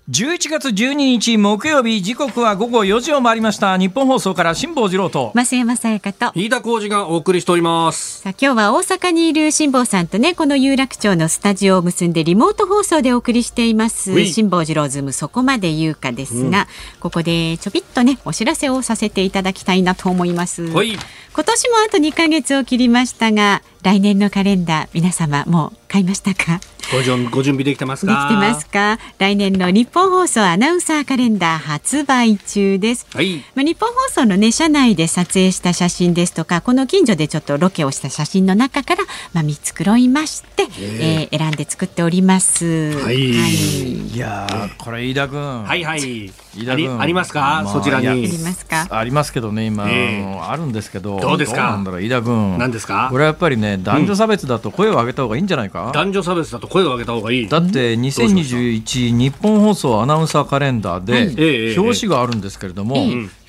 [0.09, 6.31] 11月12日木曜日時刻は午後4時を回りました日本放送から辛坊治郎と増山さやかと。
[6.33, 8.21] 飯田浩二がお送りしております。
[8.21, 16.67] さあ今日は大阪にいる辛坊さんとねこの有楽町のスタジオを結んでリモート放送でお送りしています辛坊治郎ズームそこまで言うかですが、
[16.99, 20.93] ここでちょびっとねお知らせをさせていただきたいなと思いますはい。
[21.31, 26.59] 今年もあと2ヶ月を切りましたが来年のカレンダー皆様もう買いましたか？
[26.91, 28.27] ご準ご準備できてますできか。
[28.29, 28.97] てますか？
[29.19, 33.07] 来年の日本放送アナウンサーカレンダー発売中です。
[33.13, 33.43] はい。
[33.55, 42.93] まあ、日本放送のね社内で撮影した写真ですとかこの近所でちょっとロケをした写真の中から、まあ、見繕いまして、えー選んで作っております。
[42.99, 43.17] はい。
[43.17, 44.17] い。
[44.17, 45.63] やーこれ飯田君。
[45.63, 45.99] はいはい。
[45.99, 46.31] 飯
[46.65, 46.71] 田君。
[46.71, 48.39] ありありますか、まあそちらいやあにり。
[48.39, 48.87] ますか？
[48.89, 50.39] ありますけどね今、ええ。
[50.41, 51.19] あるんですけど。
[51.19, 51.71] どうですか？
[51.71, 52.57] なんだろう飯田君。
[52.57, 53.07] 何ですか？
[53.11, 57.47] これはやっぱりね男女差別だと声を上げた方がいいんじゃないか、男女差別だと声を上げた方がいい。
[57.47, 62.95] だって2021日本放送アナウンサーカレンダーで、表紙があるんですけれども、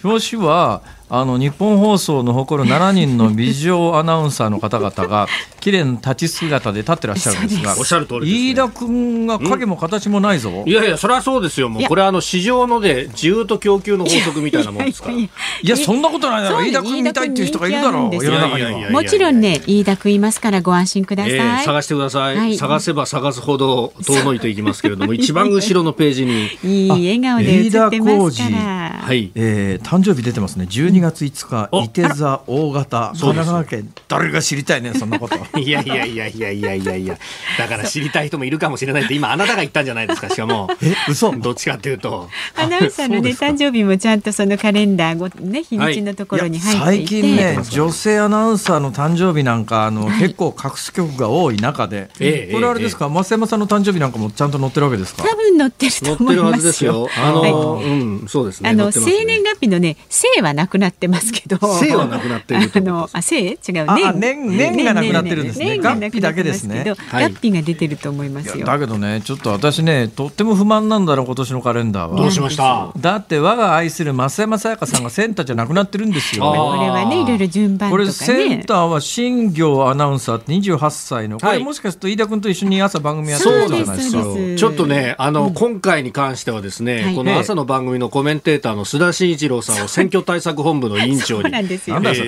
[0.02, 5.26] 表紙はあの日本放送の誇る7人の美女アナウンサーの方々が
[5.60, 8.50] 綺麗な立ち姿で立ってらっしゃるんですがおっしゃる通りですね。
[8.52, 10.62] 飯田君が影も形もないぞ。
[10.66, 11.68] いやいや、それはそうですよ。
[11.68, 11.88] もいうや。
[11.88, 15.14] これはあの市場ので需要と供給の法則みたいなもんですから。
[15.14, 15.30] いやい
[15.64, 15.76] いや。
[15.76, 18.24] そんなことないだろ飯田君見たいっていう人がいるだろう。
[18.24, 18.90] 世の中には。
[18.90, 21.32] もちろんね飯田君いますからご安心ください。
[21.34, 22.56] えー探してください、はい。
[22.56, 26.48] 探せば探すほど遠のいていきますけれども 一番後ろのページに。
[26.64, 29.00] いい笑顔で映ってますから。
[29.02, 29.30] はい。
[29.34, 30.66] えー誕生日出てますね。
[30.70, 33.12] 12月5日お伊手座大型。
[33.14, 33.92] 神奈川県。
[34.08, 35.36] 誰が知りたいねそんなこと。
[35.58, 36.96] いやいやいやいやいやいや。
[36.96, 37.18] いや
[37.58, 40.68] だから知りたい人もいるかもしれないって今あなたが言ったんじゃないですかしかも。
[40.82, 41.32] え嘘？
[41.32, 42.28] どっちかっていうと。
[42.56, 55.22] アナウンサーのね誕生日もちゃんとそのカレンダーごね日にちのところに入っていて、最近ね女性アナウンサーの誕生日なんかあの、結構隠す曲が多い中で、ええこれあれですか、増山さんの誕生日なんかもちゃんと載ってるわけですか？
[55.22, 57.08] 多分載ってると思い乗ってるはますよずですよ。
[57.16, 57.84] あの、はい。
[57.84, 58.70] うんそうですね。
[58.70, 61.58] あの生年月日のね生はなくなってますけど。
[61.80, 63.56] 生はなくなっているってあことのあ生違う。
[63.86, 64.56] あ年あ年？
[64.56, 65.78] 年がなくなってるんですね。
[65.78, 66.84] 月日だけですね。
[67.08, 67.32] はい。
[67.32, 68.66] 月日が出てると思いますよ。
[68.66, 72.20] だけどねちょっと私ねとっても不満なんだろう今年のカレンダーは。
[72.20, 72.92] どうしました？
[72.98, 76.44] だって我が愛する増山さやかさんがセンターじゃなくなってるんですよ。
[76.44, 78.14] これはねいろいろ順番ことれかね。
[78.26, 84.22] センターは新業アナウンサーって28歳のこれはいもしかすると飯田君と一緒に朝番組やってるじゃないですか。
[84.56, 87.14] ちょっとね、あの、今回に関してはですね、はい。
[87.14, 91.50] この朝の番組のコメンテーターの須田慎一郎さんを選挙対策本部の委員長に、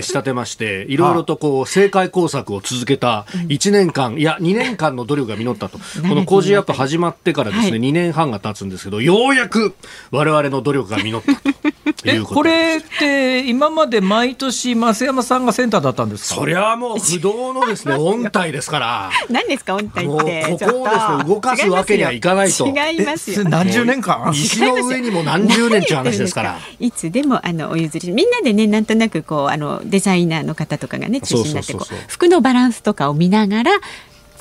[0.03, 5.79] 仕立てまして、いろいろとこう、政界工作を続けた1年間、いや、2年間の努力が実ったと。
[6.09, 7.81] この工事アップ始まってからですね、はい。
[7.81, 9.75] 2年半が経つんですけど、ようやく
[10.11, 11.69] 我々の努力が実ったと。
[11.69, 16.35] いえうこれって今まで毎年増山さんがセンターだったんですか？
[16.37, 19.11] そりゃもう不動のですね、 音体ですから。
[19.31, 20.12] 何ですか音体って。
[20.12, 22.66] ここをですね動かすわけにはいかないと。
[22.66, 23.44] 違いますよ。
[23.44, 24.31] 何十年間？
[24.33, 26.59] 石の上にも何十年っていう話ですから。
[26.81, 31.74] いつでもあのお譲りみんなでねなんとなくこうあのデザイナーの方とかがね中心になって
[32.09, 33.70] 服のバランスとかを見ながら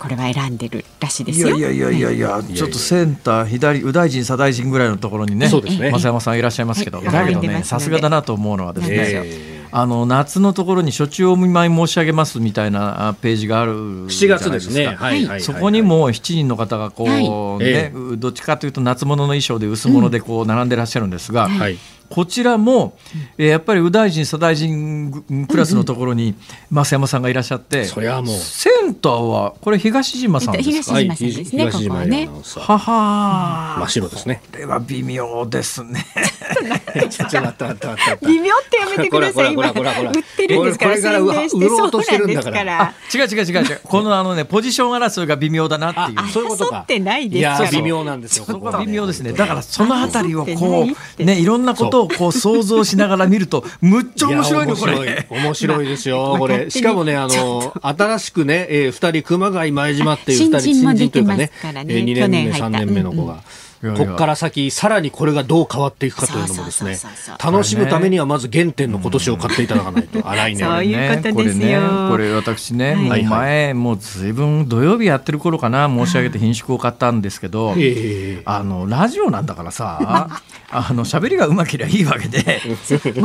[0.01, 1.55] これは選んでるらしいですよ。
[1.55, 5.91] いやいやいやいやいや、ちょっとセンター左右大臣左大臣ぐらいのところにねそうですね。
[5.91, 7.05] 増山さんいらっしゃいますけど、はい。
[7.05, 13.73] だけどねさすがだなと思うのはですね、えあの夏のところに初中お見舞い申し上げますみたいなあページがある
[14.09, 14.85] じ7ゃない月ですね。
[14.85, 15.41] かはいはいはい。
[15.41, 17.63] そこにも7人の方がこう、はい。
[17.63, 21.77] ねえどっちかというと夏物の衣装で薄物でこう並んでらっしゃるんですが、はい。
[22.11, 22.97] こちらも、
[23.37, 26.35] えーやっぱり右大臣、左大臣クラスのところに
[26.71, 30.71] 増山さんがいらっしゃって、それはもうセンターはこれ東島さんですか？
[30.71, 34.41] 東島さんですね、はい東島ここはねはは真っ白ですね。
[34.51, 36.05] これは微妙ですね。
[37.09, 38.25] ちょっと待って待って待って待って。
[38.27, 43.79] 微妙ってやめてください今ほらほらほらほら売ってるんですからこれから宣伝して売ろうとしてるんだからそうなんです違う違う違う違う。
[43.83, 46.27] このあのねポジション争いが微妙だなっていうあ。
[46.27, 46.75] そういうことか。
[46.77, 48.45] 争ってないですいやそうそう微妙なんですよ。
[48.45, 49.31] そこはこは微妙ですね。
[49.33, 50.87] だからそのあたりをこ
[51.19, 55.07] うねいろんなことをこう想像しながら見るとむっちゃ面白いのこや面白い。
[55.07, 55.27] れ。
[55.29, 56.69] 面白いですよ、まあこれ。
[56.69, 61.51] しかもね、あの、新しくね、えー、二人、熊谷前島っていう二人、新人も新人というかねね
[61.87, 62.65] えー、2去年目、年入った。
[62.65, 63.43] 3年目の子が。
[63.81, 66.97] こっから先、さらにこれがどう変わっていくかというのもですね
[67.43, 71.81] 楽しむためにはまず原点の今年を買っていただかないと、あ来年はそういうことこれですよ。
[71.81, 73.23] ね、これ私ね、はい。
[73.23, 80.29] もう前、もうずいぶん土曜日やってる頃かな、申し上げて品種を買ったんですけど、ええあのラジオなんだからさ、
[80.69, 82.61] あの喋りがうまけりゃいいわけで、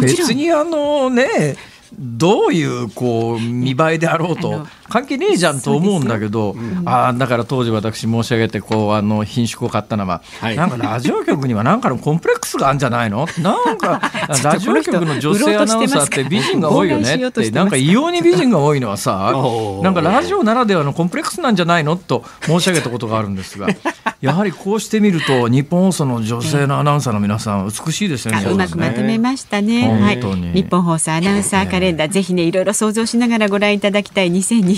[0.00, 1.56] 別にあのね、
[1.98, 13.26] どういうこう見栄えであろうと関係ねえじゃんと思うんだけど、あだから当時私申し上げてこうあの品種を買ったのは、はい、なんかラジオ局にはなんかのコンプレックスがあるんじゃないの？
[13.40, 14.00] なんか
[14.42, 19.32] ラジオ局の女性アナウンサーって美人が多いよねってなんか異様に美人が多いのはさ
[19.82, 21.96] なんかラジオならではのコンプレックスなんじゃないの？
[21.96, 23.68] と申し上げたことがあるんですが
[24.20, 28.42] やはりこうしてみると日本放送の女性のアナウンサーの皆さん美しいですね。
[28.50, 29.88] うまくまとめましたね。
[30.00, 30.16] はい、
[30.54, 34.30] 日本放送アナウンサーカレンダー、ぜひねいろいろ想像しながらご覧いただきたい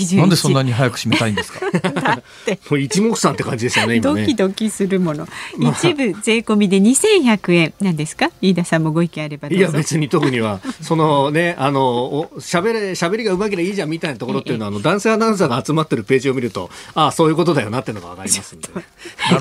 [0.05, 0.17] 2021。
[0.17, 1.59] なんでそんなに早く締めたいんですか？
[1.71, 3.99] だってもう一目散って感じですよね。
[3.99, 5.27] ドキドキするもの。
[5.57, 8.31] 一部税込みで2100円なんですか？
[8.41, 18.69] 飯田さんもご意見あればいや別に特にはそのねあの喋れ喋りがうまければいいじゃんみたいなところっていうのはあの男性アナウンサーが集まってるページを見るとああそういうことだよなっていうのがわかりますんで。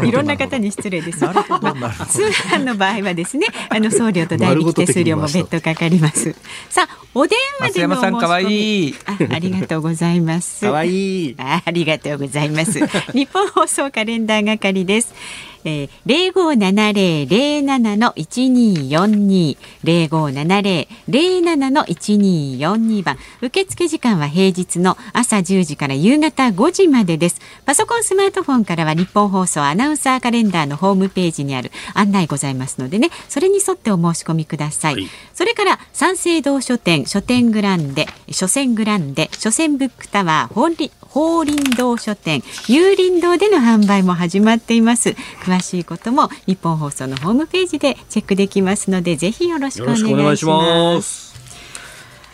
[0.07, 1.19] いろんな方に失礼です。
[1.19, 6.35] 通販の場合はですね、あの送料と代引手数料も別途かかります。
[6.69, 8.95] さあ、お電話での申し込み
[9.31, 10.48] あ、ありがとうございます。
[10.61, 11.63] 可愛いあ。
[11.65, 12.79] ありがとうございます。
[13.13, 15.15] 日本放送カレンダー係です。
[15.65, 16.33] えー、
[17.27, 23.19] 0570-07の1242 0570-07の1242番。
[23.43, 27.41] 受付時間は平日の朝10時から夕方5時までです。
[27.65, 33.11] パソコンスマートフォンからは日本放送アナウンサーカレンダーのホームページにある案内ございますのでね。
[33.29, 40.75] それに沿ってお申し込みください、はい、それから三省堂書店書店グランデ書店グランデ書店ブックタワー本
[41.19, 45.17] 法林堂書店有林堂での販売も始まっています。
[45.43, 51.29] 詳しいことも日本放送のホームページでチェックできますのでぜひよろしくお願いします。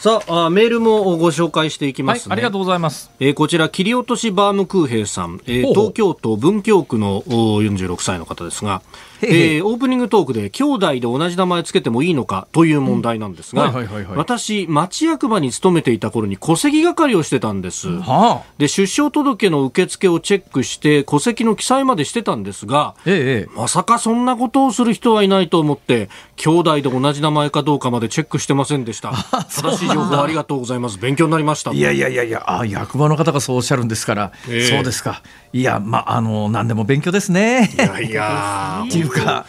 [0.04, 2.32] さあメールもご紹介していきます、ね。
[2.32, 8.82] はい、ありがとうございます、えー、こちら切り落としバームクーヘイさん、えー、東京都文京区の46歳の方ですが
[9.24, 13.72] えー、オープニングトークで兄弟で同じ名前つけてもいいのかという問題なんですが、
[14.14, 29.12] 私町役場に勤めていた頃に戸籍係をしてたんです、はあ、で出生届の受付をチェックして戸籍の記載までしてたんですが、ええ、まさかそんなことをする人はいないと思って兄弟で同じ名前かどうかまでチェックしてませんでした。
[29.12, 30.98] 正しい情報ありがとうございます。
[30.98, 31.72] 勉強になりました。
[31.72, 35.22] いやいやいやいやあ役場の方がそうおっしゃるんですから、えー、そうですか。
[35.52, 37.70] いやまああの何でも勉強ですね。
[37.74, 39.46] いやいやっていうか。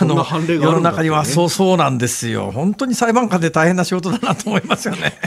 [0.00, 2.52] あの世の中にはそうそうなんですよ。
[2.52, 5.18] 本当に裁判官で大変な仕事だなと思いますよね。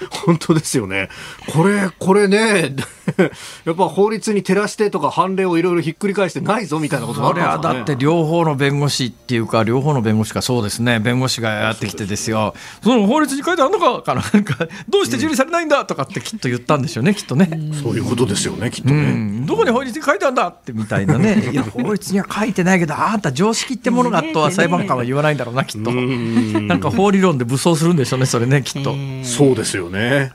[0.10, 1.08] 本当ですよね。
[1.52, 2.74] これ、これね、
[3.64, 17.50] やっぱ法律に照らしてとか判例をいろいろひっくり返してないぞみたいなことそれはだって両方の弁護士っていうか、両方の弁護士かそうですね、弁護士がやってきてですよ、その法律に書いてあるのかかなんか、どうして受理されないんだとかってきっと言ったんでしょうね、きっとね。
[17.82, 19.44] そういうことですよね、きっとね。
[19.46, 25.90] どこに法律に書いてあるんだってみたいなね、いや、法律には書いてないけど、あんた常識ってものがとは裁判官は言わないんだろうな、きっと。
[25.90, 28.94] なんか法理論で武装するんでしょうね、それね、きっと。
[29.24, 30.32] そうですよね。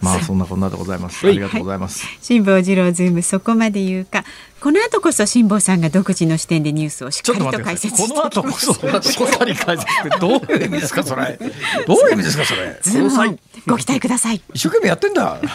[0.00, 1.26] まあそんなこんなでございます。
[1.26, 2.06] ありがとうございます。
[2.22, 4.24] 辛坊治郎ズームそこまで言うか。
[4.60, 11.38] この後こそ辛坊さんが独自の視点でニュースをしっかりと解説この後こそしっかり解説ってどういう意味ですかそれ。
[11.86, 12.78] どういう意味ですかそれ。
[12.82, 14.42] ズームご期待ください。
[14.54, 15.40] 一生懸命やってんだ。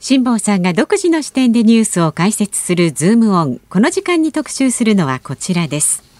[0.00, 3.60] 辛坊さんが独自の視点でニュースを解説するズームオン。
[3.68, 6.11] この時間に特集するのはこちらです。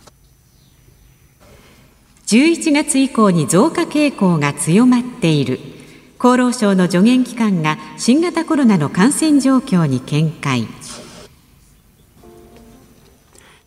[2.33, 5.61] 11月以降に増加傾向が強まっている。
[6.18, 10.66] 厚労省の助言機関が新型コロナの感染状況に見解。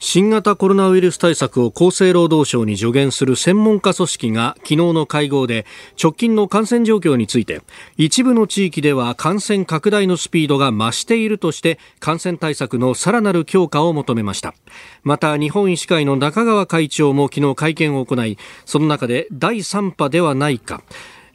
[0.08, 5.66] 新型コロナウイルス対策を厚生労働省に助言する専門家組織が昨日の会合で
[6.02, 7.64] 直近の感染状況について
[7.98, 14.54] 一部の地域では感染拡大のスピードが増しているとして感染対策のさらなる強化を求めました。
[15.02, 20.84] また日本医師会の中川会長も昨日会見を行いその中で第3波ではないか。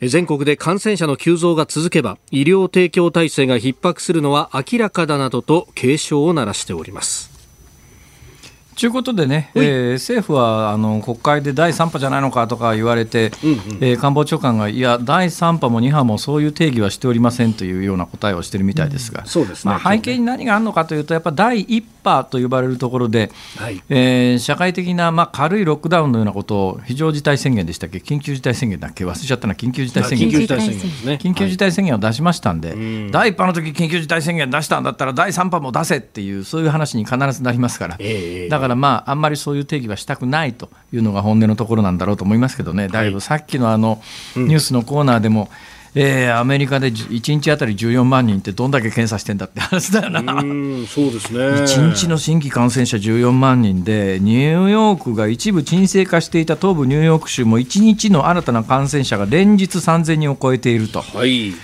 [0.00, 7.29] 全国で感染者の急増が続けば医療提供体制が逼迫するのは明らかだなどと警鐘を鳴らしております。
[8.80, 30.28] ということでね、えー、政府はあの国会で第3波じゃないのかとか言われて、うんうん、えー、官房長官が、いや、第3波も2波もそういう定義はしておりませんというような答えをしているみたいですが、そうですね、まあ、背景に何があるのかというと、やっぱ第1波と呼ばれるところで、はい、えー、社会的な、まあ、軽いロックダウンのようなことを、非常事態宣言でしたっけ、緊急事態宣言だっけ、忘れちゃったな、緊急事態宣言。
[30.30, 31.18] 緊急事態宣言ですね。
[31.20, 44.00] 緊急事態宣言を出しましたんで、はい、第1波の時緊急事態宣言出したんだったら、第3波も出せっていう、そういう話に必ずなりますから、えー、だからまあ、あんまりそうそういう定義はしたくないというのが本音のところなんだろうと思いますけどね、だいぶさっきのあの
[44.36, 45.50] ニュースのコーナーでも、
[45.96, 50.34] えー、アメリカで1日あたり14万人ってどんだけ検査してんだって話だよな。
[50.34, 51.40] うんそうですね。
[51.40, 61.02] 1日の新規感染者14万人で、ニューヨークが一部沈静化していた東部ニューヨーク州も1日の新たな感染者が連日3000人を超えていると。
[61.02, 61.54] はい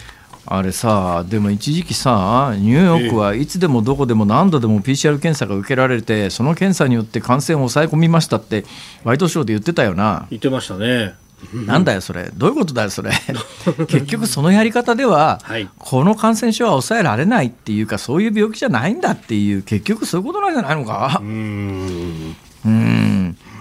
[0.49, 8.65] あれさ、でも一時期さ、ニューヨークはいつでもどこでも何度でも PCR 検査が受けられて、その検査によって感染を抑え込みましたって、
[9.05, 10.27] ワイドショーで言ってたよな。
[10.31, 11.15] 言ってましたね
[11.53, 13.11] なんだよ、それ、どういうことだよ、それ。
[13.89, 21.19] 結局、そのやり方では、はいこの感染症は抑えられないっていうか、そういう病気じゃないんだっていう、結局そういうことなんじゃないのか？
[21.21, 23.16] うんうん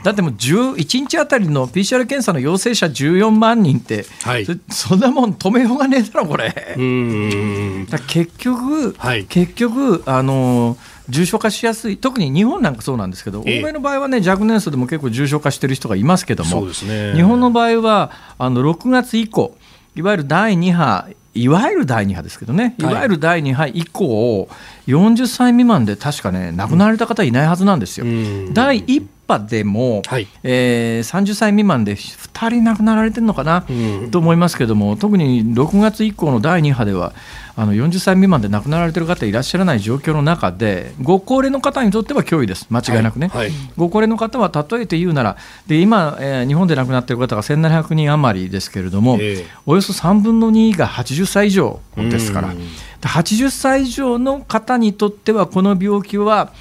[0.05, 4.45] だってもう10 1日あたりの PCR 検査の陽性者14万人って、はい。
[4.45, 6.75] そそんなもん止めようがねえだろ、これ。
[6.77, 7.87] うん。
[8.07, 9.25] 結局、はい。
[9.25, 10.77] 結局あの
[11.09, 11.97] 重症化しやすい。
[11.97, 13.59] 特に日本なんかそうなんですけど、ええ。
[13.61, 19.57] 欧米の場合はね若年層でも結構重症化してる人がいますけどそうも、ですね日本の場合はあの6月以降
[19.95, 22.93] いわゆる第2波いわゆる第2波ですけどね、いはい。
[22.95, 24.47] わゆる第2波以降
[24.87, 28.05] 40歳未満で確かね亡くなられた方いないはずなんですよ。
[28.05, 28.53] うん。
[28.53, 30.27] 第1波でも、はい。
[30.43, 34.11] えー30歳未満で2人亡くなられてるのかな、うん。
[34.11, 37.13] と思いますけども特に6月以降の第2波では
[37.57, 42.67] あの40歳未満で亡くなられてる方いらっしゃらない状況の中でご高齢の方にとっては脅威です。
[42.69, 43.47] 間違いなくね、はい。
[43.47, 43.51] はい。
[43.77, 45.37] ご高齢の方は例えて言うなら
[45.67, 49.45] で今、えー日本で亡くなっている方が1700人余りですけれども、ええ。
[49.65, 52.57] およそ3分の2が80歳以上ですから、うん。
[52.57, 52.65] で
[53.03, 56.51] 80歳以上の方にとってはこの病気は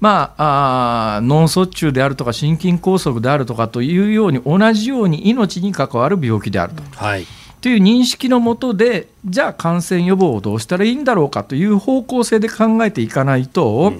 [0.00, 6.82] まあ、あー脳卒中であるとか心筋梗塞であるとかというように同じように命に関わる病気であると。
[6.94, 7.26] はい
[7.64, 13.94] という認識のもとでじゃあ感染予防をどうしたらいいんだろうかという方向性で考えていかないと、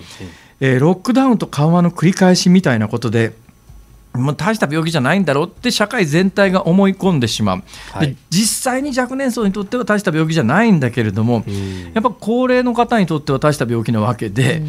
[0.60, 3.32] えーロックダウンと緩和の繰り返しみたいなことで
[4.12, 7.62] もう大した病気じゃないんだろうって社会全体が思い込んでしまう、
[7.92, 8.08] はい。
[8.08, 11.92] で実際に若年層にとっては大した病気じゃないんだけれども、ん。
[11.94, 14.62] やっぱ高齢の方にとっては大した病気なわけで、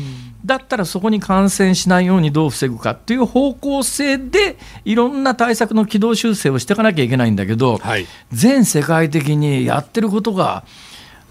[0.45, 8.05] だったらそこに感染しないようにどう防ぐかっていう方向性でいろんな対策の軌道修正をしていかなきゃいけないんだけど、はい。
[8.31, 10.65] 全世界的にやってることがあの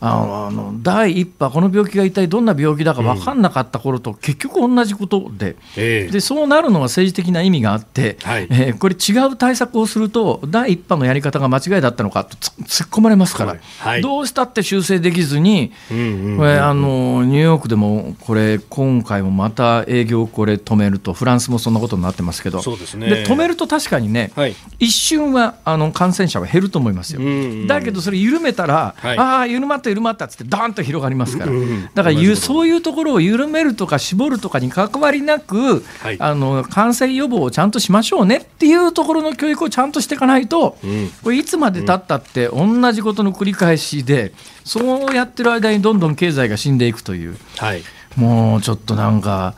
[0.04, 5.56] あの第一波この病気が一体どんな病気だか分かんなかった頃と結局同じことで。
[5.76, 6.12] ええ。
[6.12, 8.46] でそうなるのは政治的な意味があって、はい。
[8.50, 12.48] えーこれ違う対策をすると第一波のやり方が間違いだったのかとつ
[12.82, 14.02] 突っ込まれますから、はい。
[14.02, 22.60] どうしたって修正できずに、うんうんこれあのニューヨークでもこれ今回もまた営業をこれ止めるとフランスもそんなことになってますけど。
[22.60, 23.08] そうですね。
[23.08, 24.56] で止めると確かにね、はい。
[24.78, 27.20] 一瞬はあの感染者は減ると思いますよ。
[27.20, 27.30] うんう
[27.64, 29.18] んだけどそれ緩めたら、はい。
[29.18, 31.52] ああ緩まった緩まったっつってドーンと広がりますから、
[31.94, 36.16] だからそういうところを緩めるとか絞るとかに関わりなく、はい。
[36.18, 41.10] あの感染予防をちゃんとしましょうねっていうところの教育をちゃんとしていかないと、うん。
[41.22, 44.32] これいつまでたったって同じことの繰り返しで、
[44.64, 47.36] そうやってる間にどんどん経済が死んでいくという。
[47.58, 47.82] はい。
[48.16, 49.54] もうちょっとなんか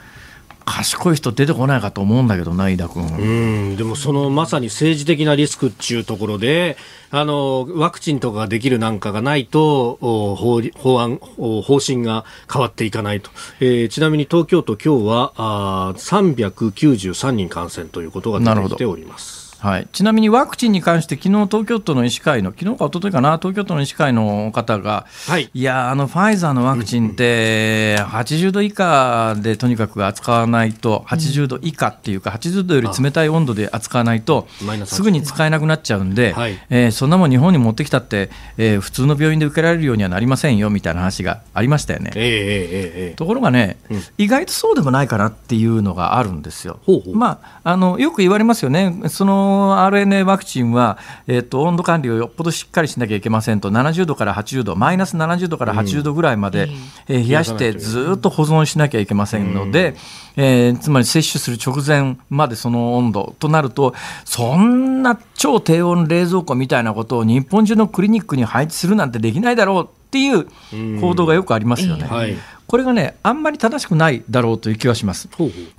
[0.67, 3.07] 賢い人出てこないかと思うんだけどな飯田君。
[3.07, 6.77] うんでもそのまさに政治的なリスクっていうところで
[7.11, 19.46] あのワクチンとかができるなんかがないと法法案方針が変わっていかないと、えーちなみに東京都今日はあ393人感染ということが出てきております。
[19.59, 25.51] はい、ちなみにワクチンに関して、昨日東京都の医師会の、昨日か一昨日かな、東京都の医師会の方が、はい。
[25.53, 34.47] いや、あのファイザーのワクチンって、80度以下でとにかく扱わないと、80度以下っていうか、80度より冷たい温度で扱わないと
[34.85, 36.59] すぐに使えなくなっちゃうんで、はい。
[36.71, 42.13] えーそんなもん日本に持ってきたって、えー普通の病院で受けられるようにはなりませんよみたいな話がありましたよね。
[42.15, 44.03] ええええええところがね、うん。
[44.19, 46.79] 意外とそうでもないかなっていうのがあるんですよ。
[46.85, 47.17] ほうほう。
[47.17, 56.69] まあ、あのよく言われますよね、その RNA ワクチンは、えっと温度管理をよっぽどしっかりしなきゃいけませんと、70度から80度、マイナス70度から80度ぐらいまで、
[57.09, 59.97] えー冷やしてずっと保存しなきゃいけませんので、
[60.37, 63.95] えーつまり接種する直前までその温度となると、
[64.25, 70.47] そんな超低温冷蔵庫みたいなことを日本中のクリニックに配置するなんてできないだろうっていう
[71.01, 72.05] 報道がよくありますよね。
[72.05, 72.37] はい。
[72.67, 75.29] これがね、あんまり正しくないだろうという気はします。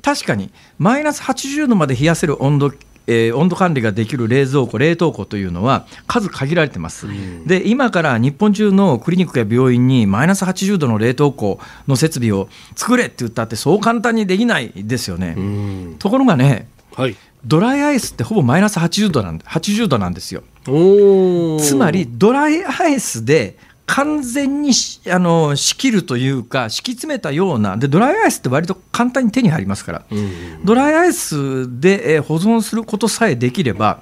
[0.01, 2.71] 確かに、マイナス80度まで冷やせる温度、
[3.07, 7.07] えー温度管理ができる冷蔵庫、冷凍庫というのは数限られてます。
[7.45, 15.35] で、今から日本中のクリニックや病院にマイナス80度の冷凍庫の設備を作れって言ったって、そう簡単にできないですよね。
[15.37, 20.43] うんところがね、はいドライアイスってほぼマイナス80度なんで80度なんですよ。
[20.65, 34.01] つまりドライアイスで完全にしあの仕切るというか敷き詰めたようなでドライアイスって割と簡単に手に入りますから、うんドライアイスでえー保存することさえできれば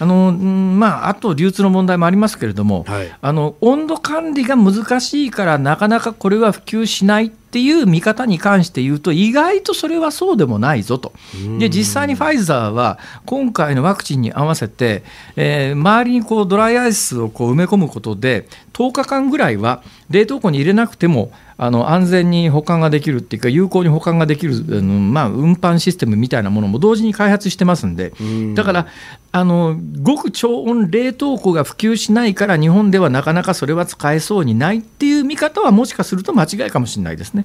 [0.00, 11.12] あのまあ、あと流通の問題もありますけれども、はい、あの温度管理が難しいからなかなかこれは普及しないっていう見方に関して言うと意外とそれはそうでもないぞと。
[11.60, 15.04] で実際にファイザーは今回のワクチンに合わせて、
[15.36, 28.12] えー、周りにこうドライアイスをこう埋め込むことで10日間ぐらいは冷凍庫に入れなくてもあの安全に保管ができるっていうか有効に保管ができる、あのまあ、運搬システムみたいなものも同時に開発してますんで。
[28.54, 28.86] だから
[29.32, 29.76] あの
[30.06, 37.44] 極超温冷凍庫が普及しないから日本ではなかなかそれは使えそうにないっていう見方はもしかすると間違いかもしれないですね。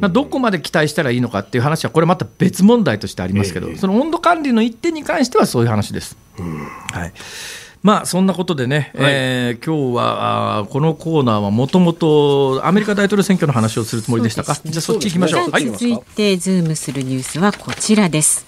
[0.00, 6.16] まあ、どこまで期待したらいいのかっていう話はこれまた別問題としてありますけど、えー、その温度管理の一点に関してはそういう話です。
[6.92, 7.12] はい
[7.84, 14.58] まあそんなことでね、はい、えー、今日はあこのコーナーはもともとアメリカ大統領選挙の話をするつもりでしたか？
[14.64, 15.50] じゃあそっち行きましょう。
[15.50, 18.46] はい、続いてズームするニュースはこちらです。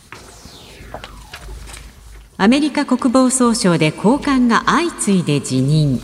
[2.39, 6.01] アメリカ国防総省で高官が相次いで辞任。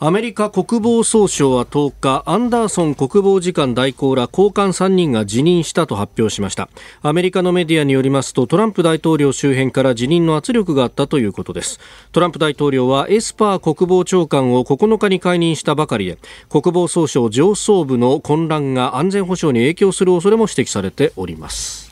[0.00, 6.68] アメリカ国防総省は10日アンダーソン国防次官代行ら高官3人が辞任したと発表しました。
[7.02, 11.80] アメリカのメディアによりますとトランプ大統領周辺から辞任の圧力があったということです。
[12.12, 16.18] トランプ大統領はエスパー国防長官を9日に解任したばかりで
[16.48, 21.87] 国防総省上層部の混乱が安全保障に影響する恐れも指摘されております。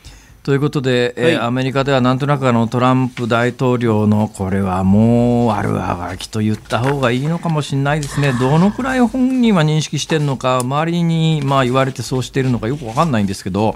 [0.47, 13.75] ということで、はい、えー、アメリカではなんとなくあのトランプ大統領のこれはもう悪あがきと言った方がいいのかもしれないですね、どのくらい本人は認識してるのか、周りにまあ言われてそうしているのかよく分かんないんですけど、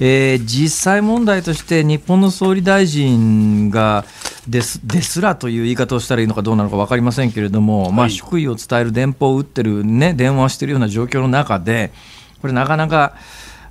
[0.00, 4.04] えー、実際問題として日本の総理大臣が
[4.46, 11.90] ですですらという言い方をしたらいいのかどうなのか分かりませんけれども、はい、まあ、祝意を伝える電報を打ってる、ね、電話をしているような状況の中で、
[12.40, 13.16] これなかなか。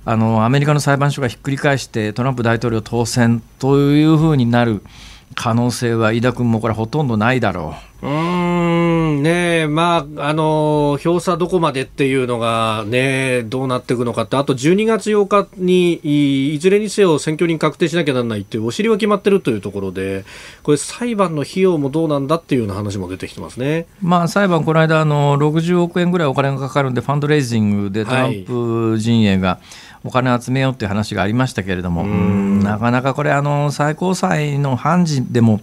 [0.08, 4.82] あのアメリカの裁判所がひっくり返してトランプ大統領当選というふうになる
[5.34, 8.06] 可能性は飯田君もこれほとんどないだろう。
[8.06, 15.94] うんねまあ、あの票差どこまでっていうのが、ね、どうなっていくのかって、あと12月8日に
[16.54, 20.24] いずれにせよ選挙人確定しなきゃならないっていう、お尻は決まってるというところで、
[20.62, 35.60] これ、裁判の費用もどうなんだっていうような話も出てきてますね、まあ、裁判、この間あの、60億円ぐらいお金がかかるんで、ファンドレイジングでトランプ陣営が、はいお金を集めようっていう話がありましたけれども、なかなかこれあの、最高裁の判事でも、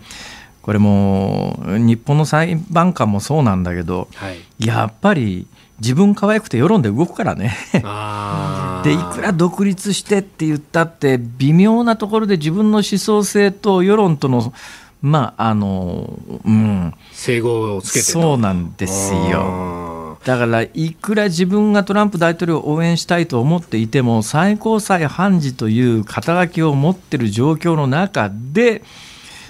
[0.61, 5.45] これも日本の裁判官もそうなんだけど、はい、やっぱり
[5.79, 7.53] 自分可愛くて世論で動くからね。
[8.83, 14.53] でいくら独立してって言ったって微妙なところで自分の思想性と世論との
[15.01, 16.93] まああのうん。
[17.11, 20.02] 整合をつけてそうなんですよ。
[20.25, 28.83] だからいくら自分がトランプ大統領を応援したいと思っていても最高裁判事という肩書きを持っている状況の中で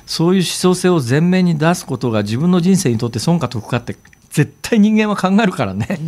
[0.05, 3.95] そういう思想性を前面に出すことが自分の人生にとって損か得かって
[4.33, 5.99] 絶対人間は考えるからね。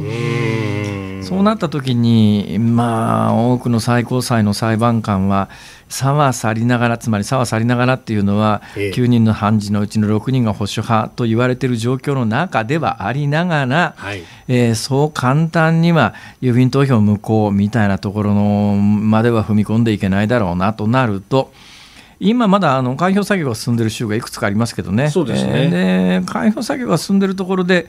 [1.22, 5.50] そうなった時にまあ多くの最高裁の裁判官は
[5.90, 21.52] 差は去りながらつまり差は去りながらっていうのは、9人の判事のうちの6人が保守派と言われている状況の中ではありながら、はい、えー、そう簡単には郵便投票無効みたいなところのまでは踏み込んでいけないだろうなとなると。
[22.20, 27.88] 今まだあの開票作業が進んでいる州がいくつかありますけどね、そうですね、えー、で開票作業が進んでいるところで、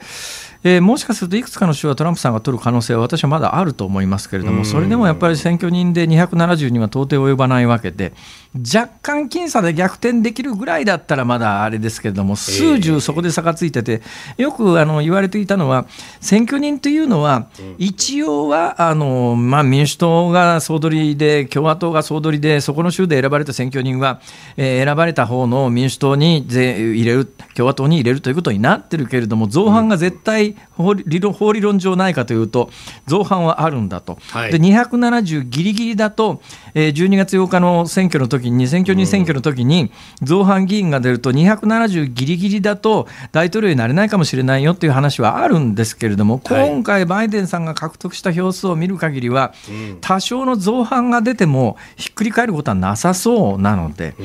[0.63, 8.13] えー、もしかするといくつかの州はトランプさんが取る可能性は私はまだあると思いますけれども、それでもやっぱり選挙人で270には到底及ばないわけで、
[8.55, 14.01] 若干僅差で逆転できるぐらいだったらまだあれですけれども、数十そこで差がついてて、
[14.37, 15.85] よくあの言われていたのは、
[16.21, 17.47] 選挙人というのは、
[17.77, 24.21] 一応はあの、まあ、民主党が総取りで、共和党が総取りで、そこの州で選ばれた選挙人は、
[24.55, 32.69] えー、選ばれた方の民主党に入れる、共和党に入れるということになってるけれども、造反が絶対法理論法理論上ないかというと、
[33.07, 36.41] 造反はあるんだと、はい、で270ぎりぎりだと、
[36.73, 39.91] えー、12月8日の選挙の時に、選挙人選挙の時に、
[40.21, 49.53] 造反議員が出ると、270ぎりぎりだと、大統領になれないかもしれないよっていう話はあるんですけれども、今回、バイデンさんが獲得した票数を見る限りは、
[50.01, 54.15] 多少の造反が出ても、ひっくり返ることはなさそうなので、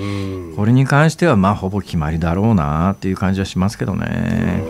[0.56, 4.62] これに関しては、まあ、ほぼ決まりだろうなっていう感じはしますけどね。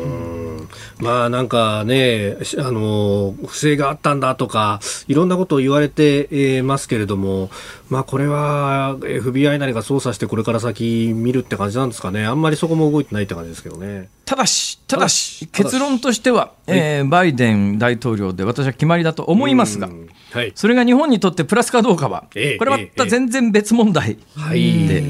[1.02, 4.78] まあなんかね、あの、不正があったんだとか、
[5.08, 7.50] いろんなことを言われてますけれども、
[7.90, 12.24] まあこれは FBI なりが捜査してこれから先見るって感じなんですかね。
[12.24, 14.10] あんまりそこも動いてないって感じですけどね。
[14.24, 19.90] ただし、ただし、結論としては、えー、バイデン大統領で私は決まりだと思いますが、
[20.32, 25.02] はい、それが日本にとってプラスかどうかは、これはまた全然別問題で、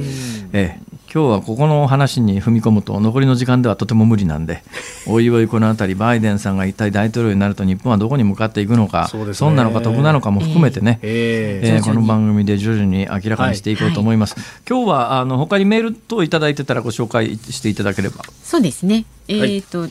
[0.54, 0.80] ええ、
[1.14, 4.62] 今日はここの話に踏み込むと残りの時間ではとても無理なんで
[5.06, 9.38] おいおいこの辺りバイデンさんが一体大統領になると日本はどこに向かっていくのかそうですね。
[9.38, 11.80] 損なのか得なのかも含めてね、ええ。
[11.80, 14.36] ーこの番組で徐々に明らかにしていこうと思います。
[14.66, 18.24] 今日はあの他にメール等いただいてたらご紹介していただければ。
[18.42, 19.04] そうですね。
[19.28, 19.88] えっ、はいと、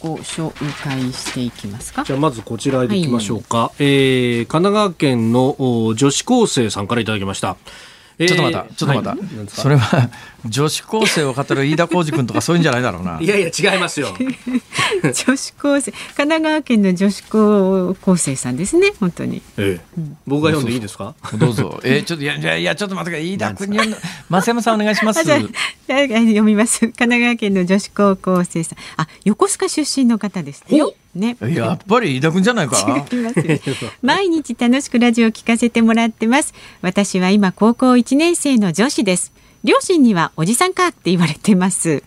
[0.00, 0.52] ご紹
[0.82, 2.02] 介していきますか？
[2.04, 2.14] じ。
[2.14, 10.10] ゃあまずこちらでいきましょうか、えー神奈川県のお女子高生さんからいただきました、えーちょっと待った、ちょっと待った、はいそれは
[10.46, 13.18] 女子高生を語る飯田浩二君とかそういうんじゃないだろうな。
[13.18, 14.08] いやいや違いますよ
[15.02, 18.92] 女子高生、神奈川県の女子高校生さんですね。
[19.00, 19.40] 本当に。
[19.56, 21.14] ええ僕が読んでいいですか？
[21.38, 21.80] どうぞ。
[21.84, 23.94] えーちょっといやいやいやちょっと待ってください飯田君に
[24.30, 26.80] 増山さんお願いします読みます。
[26.80, 28.78] 神奈川県の女子高校生さん。
[28.98, 30.94] あ、横須賀出身の方ですよ。
[31.14, 31.36] ね。
[31.40, 32.76] やっぱり飯田君じゃないか。
[33.10, 33.58] 違いますよ。
[34.02, 36.54] 毎日楽しくラジオを聞かせてもらってます。
[36.82, 39.32] 私は今高校1年生の女子です。
[39.64, 42.02] 両親にはおじさんかって言われてます。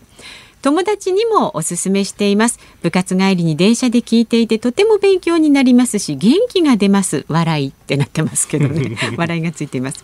[0.61, 2.59] 友達にもおすすめしています。
[2.81, 7.25] 部活帰りに電車で聞いていてとても勉強になりますし元気が出ます。
[7.27, 8.97] 笑いってなってますけどね。
[9.15, 10.03] 笑いがついています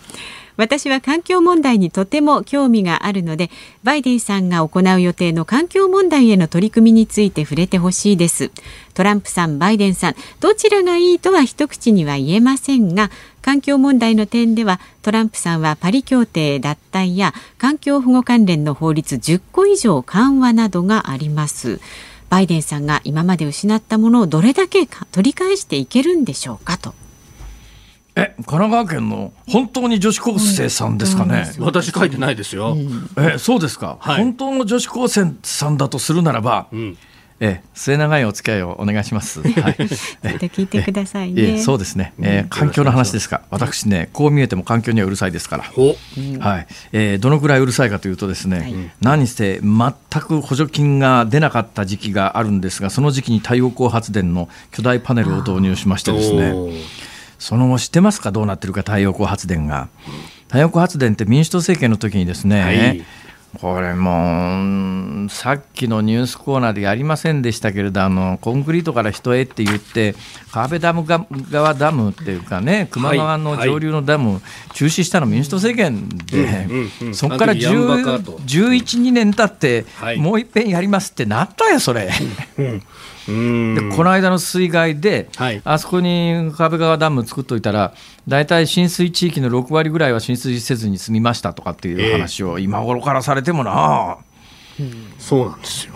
[0.58, 3.50] 私は環境問題にとても興味があるので
[3.84, 8.52] バイデンさんが行う予定の環境問題への取り組みについて触れてほしいです。
[8.94, 13.10] トランプさんバイデンさんどちらがいいとは一口には言えませんが
[13.42, 21.80] 環境問題の点ではトランプさんはパリ協定脱退や環境保護関連の法律10個以上緩和などがあります。
[22.30, 26.96] バイデンさんが今まで失ったものをどれだけか取り返していけるんでしょうかと。
[28.16, 31.46] え神奈川県の本当に女子高生さんですかね？
[31.60, 32.78] 私書いてないですよ、
[33.18, 34.24] えそうですか、はい。
[34.24, 36.96] 本当の女子高生さんだとするならば、ん。
[37.40, 39.42] え末永いお付き合いをお願いします。
[39.42, 39.52] はい、
[40.48, 43.42] 聞いてくださいええねそうですね、えー環境の話ですか？
[43.50, 45.64] 私ねこう見えても環境にはうるさいですから。
[45.64, 45.96] ほ
[46.40, 46.68] はい。
[46.94, 48.76] えーどのくらいうるさいかというとですね、はい。
[49.02, 56.54] 何せ全く補助金が出なかった時期があるんですがその時期に太陽光発電の巨大パネルを導入しましてですね
[57.44, 58.32] その後知ってますか？
[58.32, 58.84] どうなってるか？
[58.84, 59.90] 太陽光発電が。
[60.48, 63.06] 太陽光発電って民主党政権の時にですね、はい。
[63.60, 70.16] これもさっきのニュースコーナーでやりませんでしたけれどあのコンクリートから人へって言って
[70.52, 74.42] 川辺ダムが川ダムっていうかね球磨川の上流のダム
[74.74, 78.38] 中止したの民主党政権で、そこからあの時ヤンバカと。
[78.40, 80.18] 1112年経って、はい。
[80.18, 82.10] もう一遍やりますってなったよそれ。
[83.28, 83.76] うん。
[83.76, 85.62] でこの間の水害で、はい。
[85.64, 87.94] あそこに壁川ダム作っといたら
[88.28, 94.18] 大体浸水地域の6割ぐらいは浸水せずに済みましたとかっていう話を今頃からされてもな、
[95.20, 95.94] そうなんですよ。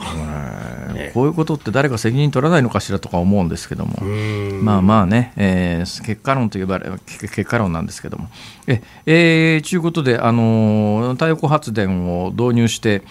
[1.13, 3.97] こういうことって誰か責任取らないのかしらとか思うんですけども。
[4.01, 4.63] うん。
[4.63, 8.29] まあまあね、えー結果論といえばけ結果論なんですけども。
[8.67, 13.03] え、えー、ちゅうことで、あのー太陽光発電を導入して、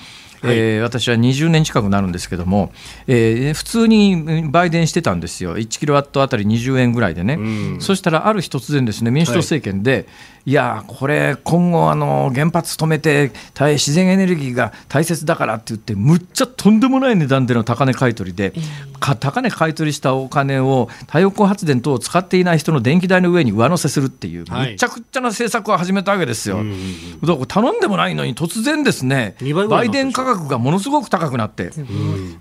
[0.42, 2.72] えー私は20年近くなるんですけども、
[3.06, 7.40] えー普通に売電してたんですよ、1キロワットあたり20円ぐらいでね、う
[7.76, 7.80] ん。
[7.80, 10.06] そしたらある日突然、ですね民主党政権で、
[10.46, 18.52] い、やー、これ、今後、あの原発止めて、大自然エネルギーが大切だからって言って、むっちゃとんでもない値段での高値買い取りで、
[19.00, 24.72] か高値買い取りしたお金を太陽光発電等を使っていない人の電気代の上に上乗せするっていう、はい。
[24.72, 26.62] むちゃくちゃな政策を始めたわけですよ。
[26.62, 29.34] んだから頼んでもないのに突然ですね
[29.68, 31.70] 売電価格がものすごく高くなって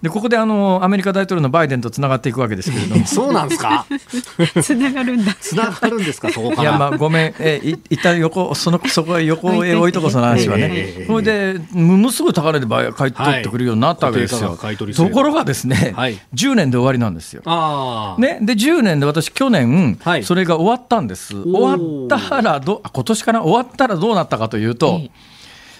[0.02, 3.06] でここであのアメリカ大統領のバイデンとつながっていくわけですけれども。
[3.08, 3.86] そうなんですか？
[4.62, 5.34] つながるんだ。
[5.40, 6.62] つながるんですか そこから？
[6.64, 7.34] いやまあごめん。
[7.40, 11.24] えい一旦横そのそこへ横へ置いとこうその話はええねそれ
[11.54, 14.58] でものすごい高値で買い取ってくるようになったわけですよ。
[14.96, 16.20] ところがですねはい。
[16.34, 17.42] 10年で終わりなんですよ。
[17.46, 20.24] ああね、で10年で私去年、はい。
[20.24, 21.34] それが終わったんです。
[21.42, 23.42] 終わったらどあ今年かな？
[23.44, 25.12] 終わったらどうなったかというと、ええ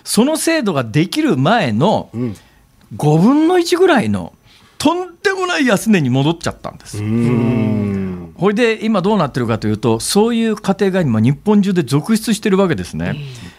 [0.06, 2.36] その制度ができる前のうん
[2.96, 4.32] 5分の1ぐらいの
[4.78, 7.00] とんでもない安値に戻っちゃったんです。
[7.00, 13.16] うんほいで今どうなってるかというとそういう家庭が今日本中で続出してるわけですね。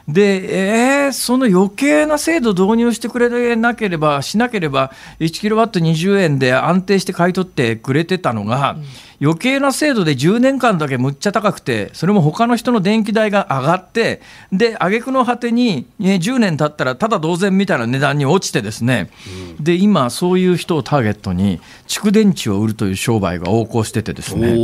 [0.07, 8.77] で、えーその余計な制度導入してくれなければしなければ1キロワット20円で安定して買い取ってくれてたのが、
[9.21, 14.21] 余計な制度で10年間だけむっちゃ高くてそれも他の人の電気代が上がって
[14.53, 19.11] で挙句の果てに、ね、10年経ったらただ同然みたいな値段に落ちてですね、
[19.61, 24.57] で今そういう人をターゲットに蓄電池を売るという商売が横行しててですね。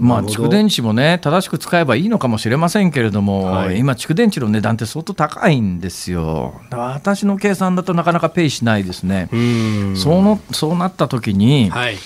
[0.00, 3.78] まあ、蓄電池もね正しく使えばいいのかもしれませんけれども、はい。
[3.78, 6.60] 今蓄電池の値段って相当高いんですよ。
[6.70, 9.96] 私の計算だとなかなかペイしないですね、うん。
[9.96, 11.96] そのそうなった時に、はい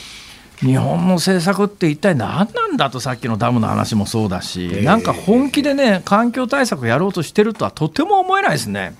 [0.60, 8.94] 日本の政策って一体何なんんだとさっきのダムの話もそうだし、なんか本気でね環境対策やろうとしてるとはとても思えないですね。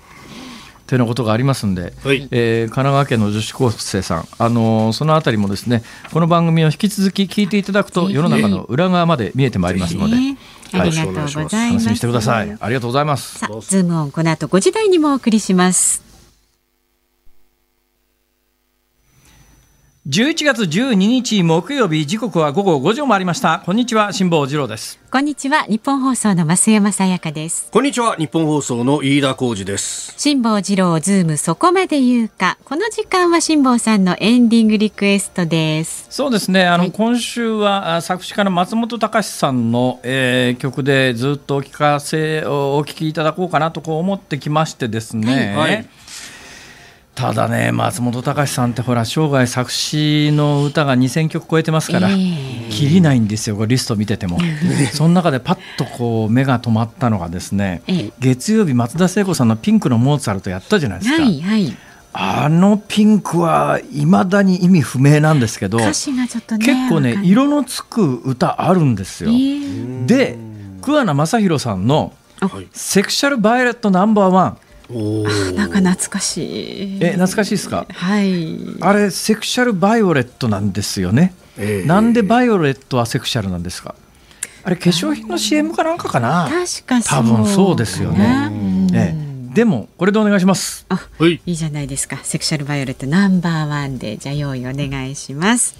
[0.87, 5.83] ということがありますんで、はいえー神奈川県の女子高生さん、あのーそのあたりもですね
[6.13, 10.37] この番組を引き続き聞いていただくと世の中の裏側まで見えてまいりますので、ね
[10.73, 11.37] ありがとうございます。
[11.37, 12.57] 楽しみにしてください。
[12.59, 13.39] ありがとうございます。
[13.39, 16.04] さあ、ズームオンこの後5時台にもお送りします。
[20.07, 23.63] 11月12日木曜日時刻は午後5時を回りました。
[23.65, 24.99] こんにちは辛坊治郎です。
[25.09, 27.71] こんにちは、日本放送の増山さやかです。
[27.71, 30.13] こんにちはニッポン放送の飯田浩司です。
[30.15, 32.59] 辛坊治郎ズームそこまで言うか。
[32.65, 36.05] この時間は辛坊さんのエンディングリクエストです。
[36.11, 36.67] そうですね。
[36.67, 45.73] あの、今週はあ作詞家の松本隆さんの、えー曲でずっとお聞かせをお聞きいただこうかなとこう思ってきましてですね、はい。
[45.73, 45.89] はい
[47.15, 52.69] ただね松本隆さんってほら生涯作詞の歌が2000曲超えてますから、ええ。
[52.69, 54.37] 切りないんですよリスト見てても。
[54.91, 58.11] その中でパッとこう目が止まったのがですね、ええ。
[58.19, 61.77] 月曜日松田聖子さんの「ピンクのモーツァルト」やったじゃないですか、はいはい。
[62.11, 65.79] あのピンクはいまだに意味不明なんですけど。
[65.79, 66.09] 結
[66.89, 69.31] 構ね色のつく歌あるんですよ。
[69.31, 70.05] ええ。
[70.05, 70.37] で
[70.81, 72.11] 桑名正博さんの
[72.41, 74.57] はい「セクシャル・バイオレット・ナンバーワン
[74.89, 76.37] なんか懐かし
[76.97, 76.97] い。
[77.01, 77.85] え懐かしいですか？
[77.89, 78.57] はい。
[78.81, 81.33] あれセクシャル・バイオレットなんですよね。
[81.57, 83.95] ええなんでバイオレットはセクシャルなんですか？
[84.63, 86.49] あれ化粧品の CM かなんかかな？
[86.49, 87.19] 確かそう。
[87.19, 88.53] 多分そうですよねう
[88.91, 89.25] んええ
[89.55, 90.85] でもこれでお願いします。
[90.89, 92.19] あ、はいいいじゃないですか。
[92.23, 95.75] セクシャルバイオレットナンバーワンで、じゃあ用意お願いします。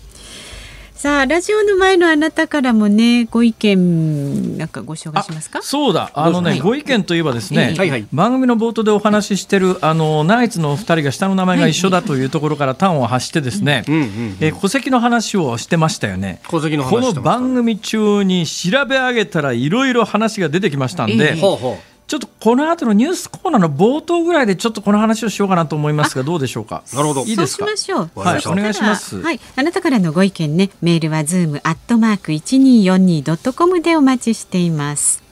[0.96, 5.62] さあ、ラジオの前のあなたからもね、ご意見、なんかご紹介しますか？
[5.62, 6.10] そうだ。
[6.14, 6.60] あのね、はい。
[6.62, 8.08] ご意見といえばですね、ええはいはい。
[8.14, 14.04] 番組の冒頭でお話ししてるあのナイツのお二人が下の名前が一緒だというところから端を発してですね、うんうん
[14.40, 16.40] えー戸籍の話をしてましたよね。
[16.50, 21.40] 戸籍の話この番組中に調べ上げたらいろいろ話が出てきましたんで、ええ。
[21.40, 21.78] ほうほ
[22.08, 26.84] ちょっとこの後のニュースコーナーの冒頭ぐらいでちょっとこの話をしようかなと思いますがどうでしょうか？
[26.94, 27.66] なるほどいいですか？
[27.66, 27.78] そう。
[27.78, 28.20] しましょう。
[28.20, 35.24] はいお願いしますはい、あなたからのご意見ね、メールはズームアットマーク一二四二ドットコムでお待ちしています。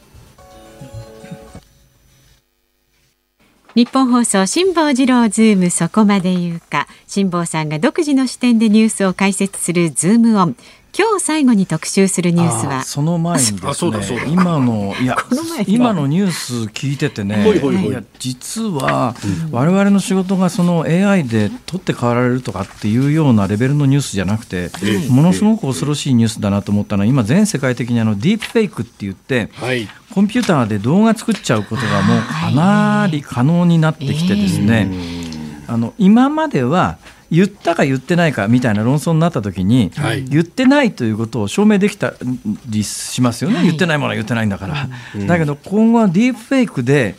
[3.75, 10.55] ニッポン放送辛坊治郎ズームそこまで言うか辛坊さんが独自の視点でニュースを解説するズームオン
[10.95, 12.83] 今日最後に特集するニュースは。
[12.83, 14.25] その前にですねあそうだそうだ。
[14.25, 15.17] 今のいや
[15.65, 17.91] 今のニュース聞いててね、ほいほいほい。
[17.91, 19.15] や実は
[19.49, 24.69] 我々の仕事がその AI で取って代わられるとかっていうようなレベルのニュースじゃなくて、
[25.09, 29.87] ものすごく恐ろしいニュースだなと思ったのは今全世界的にあのディープフェイクって言ってはい。
[30.13, 34.91] コンピューターで動画作っちゃうことがもうかなり可能になってきてですね、
[35.65, 36.97] あの今までは
[37.33, 40.23] 言ったか言ってないかみたいな論争になった時に、はい。
[40.23, 42.13] 言ってないということを証明できた
[42.69, 43.65] りしますよね、はい。
[43.65, 44.87] 言ってないものは言ってないんだから、
[45.25, 47.15] だけど今後はディープフェイクで、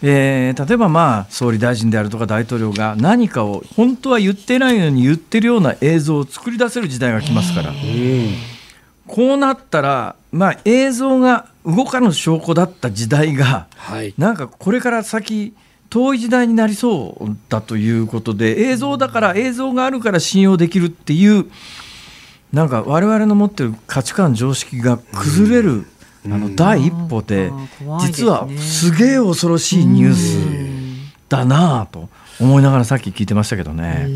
[0.00, 7.72] えー例えばまあ総理大臣であるとか大統領が何かを本当は言ってないのに言ってるような映像を作り出せる時代が来ますから、
[9.06, 14.14] こうなったら、まあ、映像が動かぬ証拠だった時代がはい。
[14.16, 15.54] なんかこれから先
[15.90, 21.46] 遠い時代になりそうだということで映像だから映像があるから信用できるっていう
[22.52, 25.86] なんか我々の持ってる価値観常識が崩れる、
[26.24, 27.50] あの第一歩で
[27.86, 28.00] なん。
[28.00, 30.38] 実はすげえ恐ろしいニュース
[31.28, 32.08] だなぁと
[32.40, 34.08] 思いながらさっき聞いてましたけどね。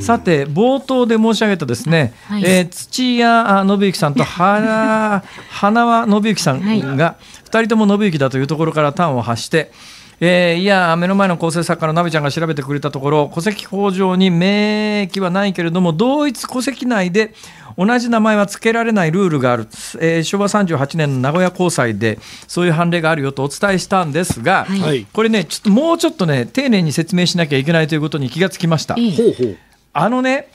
[0.00, 2.44] さて冒頭で申し上げたですね、はい。
[2.44, 9.72] えー土屋信之さんと花花輪信之さんが2人とも信之だというところから端を発して、
[10.20, 17.34] えーいや目の前の構成作家のナビちゃんが調べてくれたところ戸籍法上に明記はないけれども同一戸籍内で
[17.76, 19.66] 同じ名前は付けられないルールがある、
[20.00, 24.80] えー昭和38年の名古屋高裁でそういう判例があるよとお伝えしたんですが、はい。
[24.80, 25.06] はい。
[25.12, 28.94] これねちょっともうちょっとね丁寧に説明しなきゃいけないということに気がつきました。
[28.96, 29.56] ええほうほう。
[29.92, 30.48] あのね、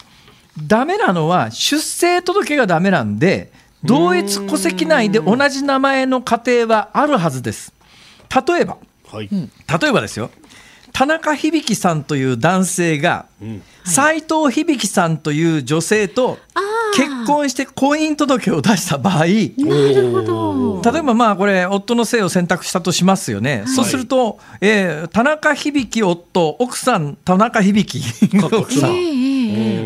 [0.68, 3.51] ダメなのは出生届がダメなんで、
[3.84, 7.74] 同一戸籍内で同じ名前の家庭はあるはずです。
[8.47, 8.78] 例えば、
[9.12, 9.30] はい。
[9.30, 10.30] 例えばですよ、
[10.93, 13.26] 田中響さんという男性が、
[13.86, 16.38] 斉藤響さんという女性と
[16.95, 19.26] 結婚して婚姻届を出した場合、な
[19.93, 20.91] るほど。
[20.91, 27.84] 例えばまあこれ夫の姓を選択したとしますよね、そうすると、えー田中響夫奥さん田中響。
[28.51, 28.91] 奥さん、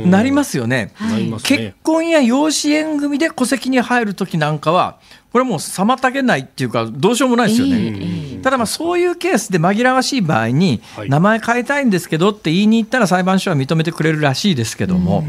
[0.05, 4.97] なりますよね、なります結ね婚や養子縁組で戸籍に入る時なんかは
[5.33, 11.09] これはもう妨げないっていうかどうしようもないですよね、ただまあそういうケースで紛らわしい場合に、はい。
[11.09, 15.23] 名前変えたいんですけどって言いに行ったら裁判所は認めてくれるらしいですけども、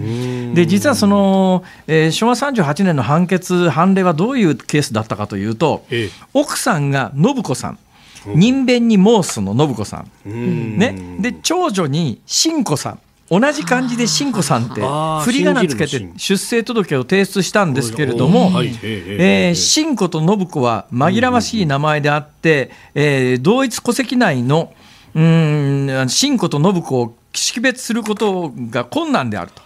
[0.53, 7.79] で実はその、えー、昭和38年の判決判例はどういうケースだったかというと、ええ、奥さんが信子さん。
[8.27, 12.99] 人弁に申すの信子さん、ね、で長女に信子さん
[13.31, 14.83] 同じ漢字で信子さんって
[15.25, 18.51] 振り仮名つけて出生届を提出したんですけれども、
[18.83, 24.75] えー、信子と信子は紛らわしい名前であって、えー、同一戸籍内の
[25.15, 29.63] うん信子と信子を識別することが困難であると。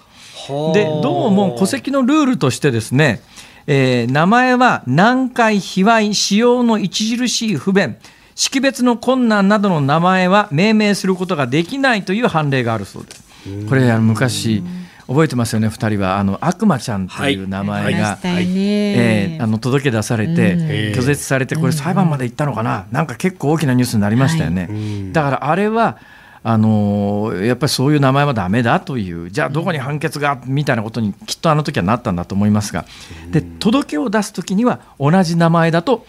[0.73, 3.21] でどうも戸籍のルールとしてですね、
[3.67, 7.97] えー、名前は南海卑猥使用の著しい不便
[8.35, 13.28] 識別の困難などの名前は命名することができないという判例があるそうです。
[13.69, 14.63] これあの昔
[15.09, 16.19] 覚えてますよね2人は。
[16.19, 18.47] あの悪魔ちゃんという名前が、はい。
[18.59, 20.57] えー、あの届け出されて、
[20.95, 25.11] 拒絶されてこれ裁判まで行ったのかな、なんか結構大きなニュースになりましたよね。
[25.13, 25.99] だからあれは
[26.43, 32.85] あのやっぱりそういう名前はだめだというじゃあどこに判決がみたいなことにきっとあの時はなったんだと思いますが。
[33.31, 36.07] で届けを出す時には同じ名前だと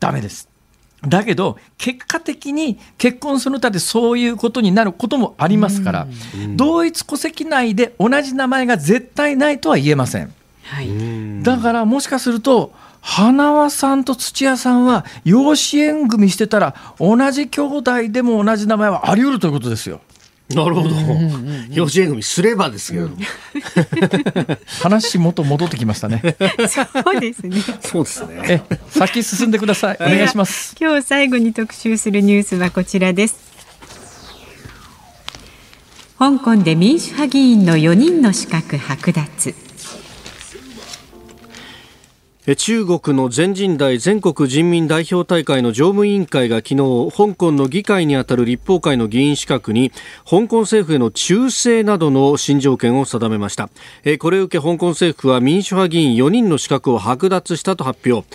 [0.00, 0.49] だめです。
[1.06, 6.06] だけど結果的に結婚するたでそういうことになることもありますから、
[6.56, 10.32] 同一戸籍内で同じ名前が絶対ないとは言えません。
[10.64, 20.00] はい、だからもしかすると花輪さんと土屋さんは養子縁組してたら同じ兄弟でも同じ名前はあり得るということですよ。
[20.54, 20.90] なるほど、
[21.70, 23.10] 養子縁組すればですけど、
[24.82, 26.36] 話元戻ってきましたね。
[26.68, 26.82] そ
[27.16, 27.62] うですね。
[27.80, 28.62] そうですね。
[28.70, 29.96] え、先進んでください。
[30.00, 30.74] お願いします。
[30.80, 33.36] 今日最後に特集するニュースはこちらです。
[36.18, 39.69] 香港で民主派議員の4人の資格剥奪。
[42.56, 46.76] 中国の全人代全国人民代表大会の常務委員会が昨日
[47.14, 49.90] 香港の議会にあたる立法会の議員資格に
[50.24, 53.68] 香港政府への忠誠などの新条件を定めました。
[54.20, 58.26] これを受け香港政府は民主派議員4人の資格を剥奪したと発表。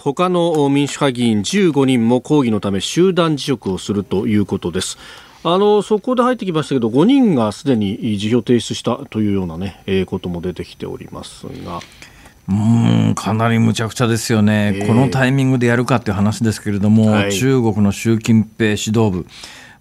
[0.00, 4.98] 他の民主派議員15人も抗議のため集団辞職をするということです。
[5.44, 11.80] あのそこで入ってきましたけど5人がすでに辞表提出したというようなね、えー、ことも出てきておりますが。
[12.48, 19.26] うんかなりむちゃくちゃですよね、えー、このタイミングでやるかっていう話ですけれども、はい、中国の習近平指導部、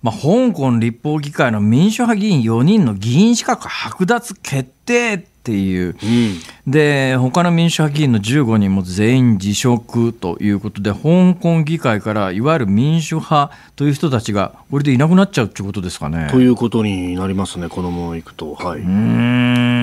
[0.01, 16.30] まあ、香港立法議会の民主派議員4人の議員資格剥奪決定っていう、うん、で他の民主派議員の15人も全員辞職ということで香港議会からいわゆる民主派という人たちがこれでいなくなっちゃうっていうことですかね。
[16.32, 18.55] ということになりますねこのままいくと。
[18.55, 19.83] はい、うん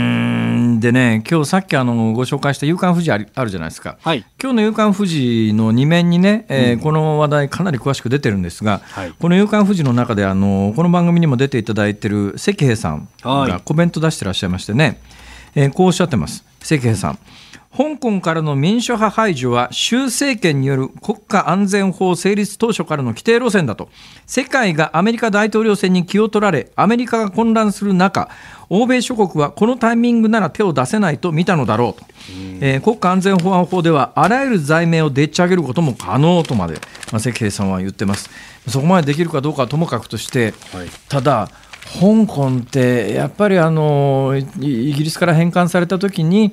[0.80, 14.96] でね今日さっきあのご紹介した「夕刊富士ある」あるじゃないですか、はい、今日の「夕刊富士」の2面にね、えー、うん、この話題かなり詳しく出てるんですが、はい、この「夕刊富士」の中であのこの番組にも出ていただいてる関平さんがコメント出してらっしゃいましてね、はい
[15.55, 16.44] えー、こうおっしゃってます。
[16.61, 17.18] 関平さん。
[17.76, 23.88] 香港からの民主派排除は習政権による国家安全法成立当初からの規定路線だと。
[24.26, 28.28] 世界がアメリカ大統領選に気を取られアメリカが混乱する中
[28.68, 32.07] 欧米諸国はこのタイミングなら手を出せないと見たのだろうと、
[32.61, 36.74] えー、国家安全保安法ではあらゆる罪名をでっち上げることも可能とまで、
[37.12, 38.30] まあ、関平さんは言ってます。
[38.68, 41.51] そこまでできるかどうかはともかくとして、はい、ただ
[41.99, 46.53] 香港ってやっぱりあのイギリスから返還された時に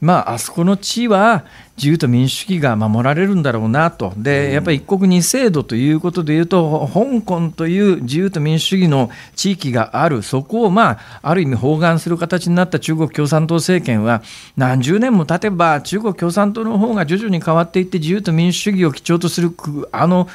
[0.00, 1.44] まああそこの地は
[1.78, 14.22] 自由と民主主義が守られるんだろうなと、でやっぱり一国二制度ということでいうと、香港という自由と民主主義の地域がある、そこを、まあ、ある意味、包含する形になった中国共産党政権は、
[14.56, 19.54] 何十年も経てば、中国共産党の方が徐々に変わっていって、自由と民主主義を基調とする
[19.92, 20.28] あの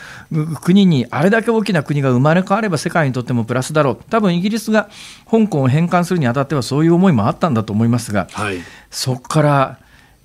[0.61, 4.89] 国に、あれだけ大きな国が生まれ変われば、世界にとってもプラスだろう、多分イギリスが
[5.29, 9.82] 香港を返還するにあたっては、そういう思いもあったんだと思いますが、はい、そこから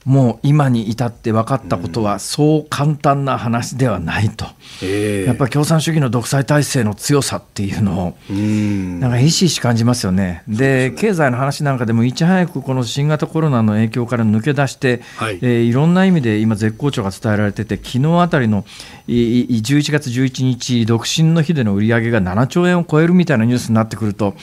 [0.08, 4.46] もう今に至って分かったことはそう簡単な話ではないと、
[4.82, 10.44] えー、やっぱり共産主義の独裁体制の強さっていうのをなんかひしひし感じますよね。
[10.48, 15.38] で、ね、経済の話なんかでもいち早くこの新型コロナの影響から抜け出して、はい。
[15.42, 18.64] えー、いろんな意味で今絶好調が伝えられてて昨日あたりの
[19.08, 24.34] 11月11日独身の日での売り上げが7兆円を超えるみたいなニュースになってくると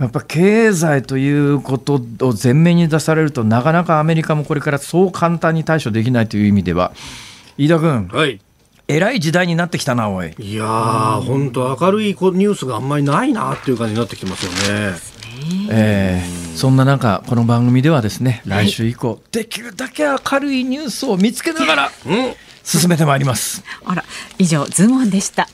[0.00, 6.92] やっぱ経済ということを前面に出されるとなかなかアメリカもこれからそう簡単に対処できないという意味では
[7.58, 8.40] 飯田君、はい、
[8.88, 10.34] 偉い時代になってきたなおい。
[10.38, 15.16] いやー本当明るいニュースがあんまりないなっていう感じになってきますよね。
[15.70, 21.90] えー、そんな中この番組ではですね来週以降、はい、できるだけ明るいニュースを見つけながら、
[22.64, 23.62] 進めてまいります。
[23.84, 24.04] あら
[24.38, 25.48] 以上ズームオンでした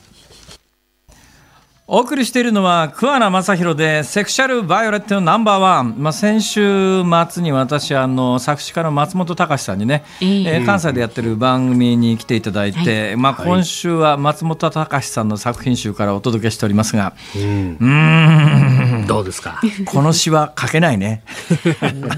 [1.85, 18.72] お送りしているのは桑名正宏でセクシャルバイオレットのナンバーワン、まあ、先週末に私あの作詞家の松本隆さんにね、えー、えー、関西でやってる番組に来ていただいて、はい、まあ、今週は松本隆さんの作品集からお届けしておりますが、うん、うん
[19.07, 19.61] どうですか？
[19.85, 21.23] この詩は書けないね。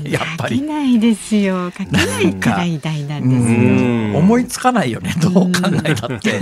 [0.03, 0.57] やっぱり。
[0.57, 1.72] 書けないですよ。
[1.72, 5.13] 書けないから偉大なんですよ思いつかないよね。
[5.22, 5.51] どう考
[5.84, 6.39] えたって。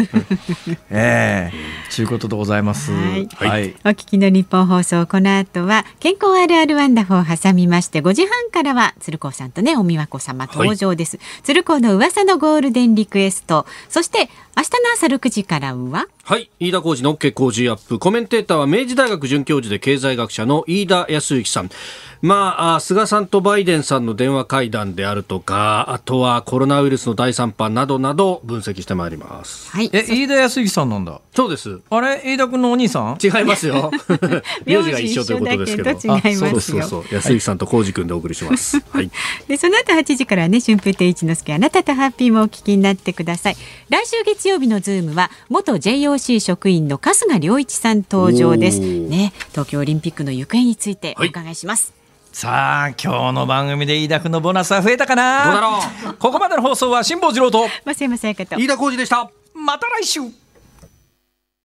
[0.92, 1.52] ええ。
[1.90, 2.92] ー、ちゅうことでございます。
[2.92, 3.28] はい。
[3.36, 13.66] はい、お聞きの日本放送この後は健康あるあるワンダフを挟みまして5時半からは鶴光さんとねお美和子様登場です、はい、鶴光の噂のゴールデンリクエスト。
[13.90, 16.52] そして明日の朝6時からははい。
[16.60, 17.98] 飯田浩二の OK 工事アップ。
[17.98, 21.70] コメンテーターは明治大学准教授で経済学者の飯田康之さん。
[22.24, 29.70] まあ、菅さんとバイデンさんの電話会談であるとか、あとはコロナウイルスの第3波などなど分析してまいります。
[29.72, 29.90] はい。
[29.92, 31.20] え、飯田康之さんなんだ。
[31.36, 31.82] そうです。
[31.90, 33.18] あれ、飯田君のお兄さん？
[33.22, 33.92] 違いますよ。
[34.66, 35.90] 名字が一緒ということですけど。
[35.90, 37.04] 違いますそうそうそう。
[37.14, 38.82] 安之さんと浩二君でお送りします。
[38.92, 39.12] はい。
[39.50, 43.58] で、その後8時からね、春風亭一之輔、あなたとハッピーもお聞きになってください。
[43.90, 48.80] 来週月曜日のズームは、元 JOC 職員の春日良一さん登場です。
[48.80, 51.88] ね、東京オリンピックの行方についてお伺いします。
[51.88, 52.04] はい
[52.34, 55.46] さあ今日の番組で飯田君のボーナスは増えたかな？
[55.46, 55.80] どうだろ
[56.12, 56.14] う。
[56.16, 58.56] ここまでの放送は辛坊治郎と増山さやかと。
[58.60, 59.30] 飯田浩二でした。
[59.54, 60.20] また来週